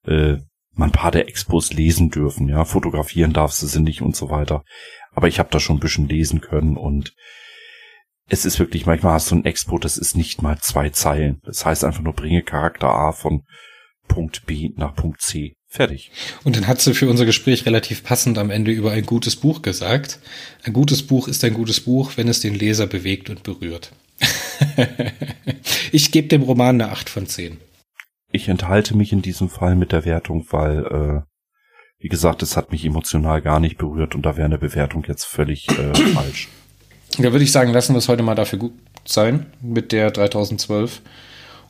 äh, 0.08 0.38
man 0.72 0.90
ein 0.90 0.94
paar 0.94 1.12
der 1.12 1.28
Expos 1.28 1.74
lesen 1.74 2.10
dürfen, 2.10 2.50
ja, 2.50 2.66
fotografieren 2.66 3.34
darfst 3.34 3.62
du 3.62 3.68
sie 3.68 3.82
nicht 3.82 4.02
und 4.02 4.16
so 4.16 4.30
weiter. 4.30 4.64
Aber 5.14 5.28
ich 5.28 5.40
habe 5.40 5.50
da 5.52 5.60
schon 5.60 5.78
ein 5.78 5.82
bisschen 5.82 6.08
lesen 6.08 6.42
können 6.42 6.78
und 6.78 7.14
es 8.28 8.46
ist 8.46 8.60
wirklich, 8.60 8.86
manchmal 8.86 9.14
hast 9.14 9.32
du 9.32 9.36
ein 9.36 9.46
Expo, 9.46 9.78
das 9.78 9.98
ist 9.98 10.16
nicht 10.16 10.42
mal 10.42 10.58
zwei 10.60 10.90
Zeilen. 10.90 11.40
Das 11.44 11.66
heißt 11.66 11.84
einfach 11.84 12.02
nur, 12.02 12.14
bringe 12.14 12.42
Charakter 12.42 12.90
A 12.90 13.12
von 13.12 13.44
Punkt 14.08 14.46
B 14.46 14.72
nach 14.76 14.96
Punkt 14.96 15.22
C. 15.22 15.56
Fertig. 15.68 16.12
Und 16.44 16.56
dann 16.56 16.68
hat 16.68 16.80
sie 16.80 16.94
für 16.94 17.10
unser 17.10 17.26
Gespräch 17.26 17.66
relativ 17.66 18.04
passend 18.04 18.38
am 18.38 18.50
Ende 18.50 18.72
über 18.72 18.92
ein 18.92 19.06
gutes 19.06 19.36
Buch 19.36 19.62
gesagt. 19.62 20.20
Ein 20.64 20.74
gutes 20.74 21.06
Buch 21.06 21.28
ist 21.28 21.44
ein 21.44 21.54
gutes 21.54 21.82
Buch, 21.82 22.14
wenn 22.16 22.28
es 22.28 22.40
den 22.40 22.56
Leser 22.56 22.88
bewegt 22.88 23.30
und 23.30 23.44
berührt. 23.44 23.92
ich 25.92 26.12
gebe 26.12 26.30
dem 26.30 26.44
Roman 26.44 26.82
eine 26.82 26.92
8 26.92 27.10
von 27.10 27.28
10. 27.28 27.58
Ich 28.32 28.48
enthalte 28.48 28.96
mich 28.96 29.12
in 29.12 29.22
diesem 29.22 29.50
Fall 29.50 29.76
mit 29.76 29.92
der 29.92 30.06
Wertung, 30.06 30.46
weil, 30.50 30.86
äh, 30.86 31.22
wie 32.00 32.08
gesagt, 32.08 32.42
es 32.42 32.56
hat 32.56 32.72
mich 32.72 32.86
emotional 32.86 33.42
gar 33.42 33.60
nicht 33.60 33.78
berührt 33.78 34.16
und 34.16 34.24
da 34.24 34.38
wäre 34.38 34.46
eine 34.46 34.58
Bewertung 34.58 35.04
jetzt 35.08 35.26
völlig 35.26 35.68
äh, 35.70 35.94
falsch. 36.14 36.50
Da 37.18 37.32
würde 37.32 37.44
ich 37.44 37.52
sagen, 37.52 37.72
lassen 37.72 37.94
wir 37.94 38.00
es 38.00 38.10
heute 38.10 38.24
mal 38.24 38.36
dafür 38.36 38.60
gut 38.60 38.74
sein 39.06 39.46
mit 39.62 39.92
der 39.92 40.12
3012 40.12 41.02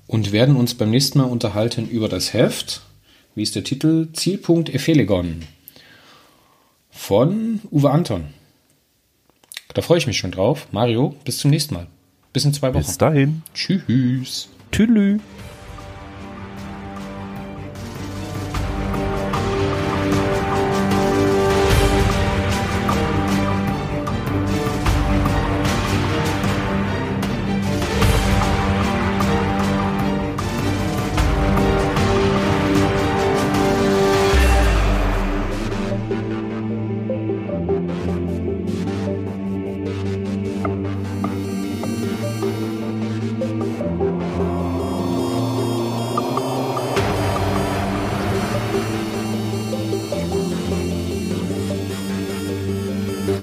und 0.08 0.32
werden 0.32 0.56
uns 0.56 0.74
beim 0.74 0.90
nächsten 0.90 1.20
Mal 1.20 1.26
unterhalten 1.26 1.88
über 1.88 2.10
das 2.10 2.34
Heft. 2.34 2.82
Wie 3.36 3.44
ist 3.44 3.56
der 3.56 3.64
Titel? 3.64 4.08
Zielpunkt 4.14 4.74
Ephelegon 4.74 5.42
von 6.90 7.60
Uwe 7.72 7.92
Anton. 7.92 8.26
Da 9.74 9.82
freue 9.82 9.98
ich 9.98 10.08
mich 10.08 10.18
schon 10.18 10.32
drauf. 10.32 10.68
Mario, 10.72 11.16
bis 11.26 11.38
zum 11.38 11.52
nächsten 11.52 11.76
Mal. 11.76 11.88
Bis 12.32 12.46
in 12.46 12.54
zwei 12.54 12.74
Wochen. 12.74 12.86
Bis 12.86 12.98
dahin. 12.98 13.44
Tschüss. 13.54 14.50
Tschüss. 14.72 15.30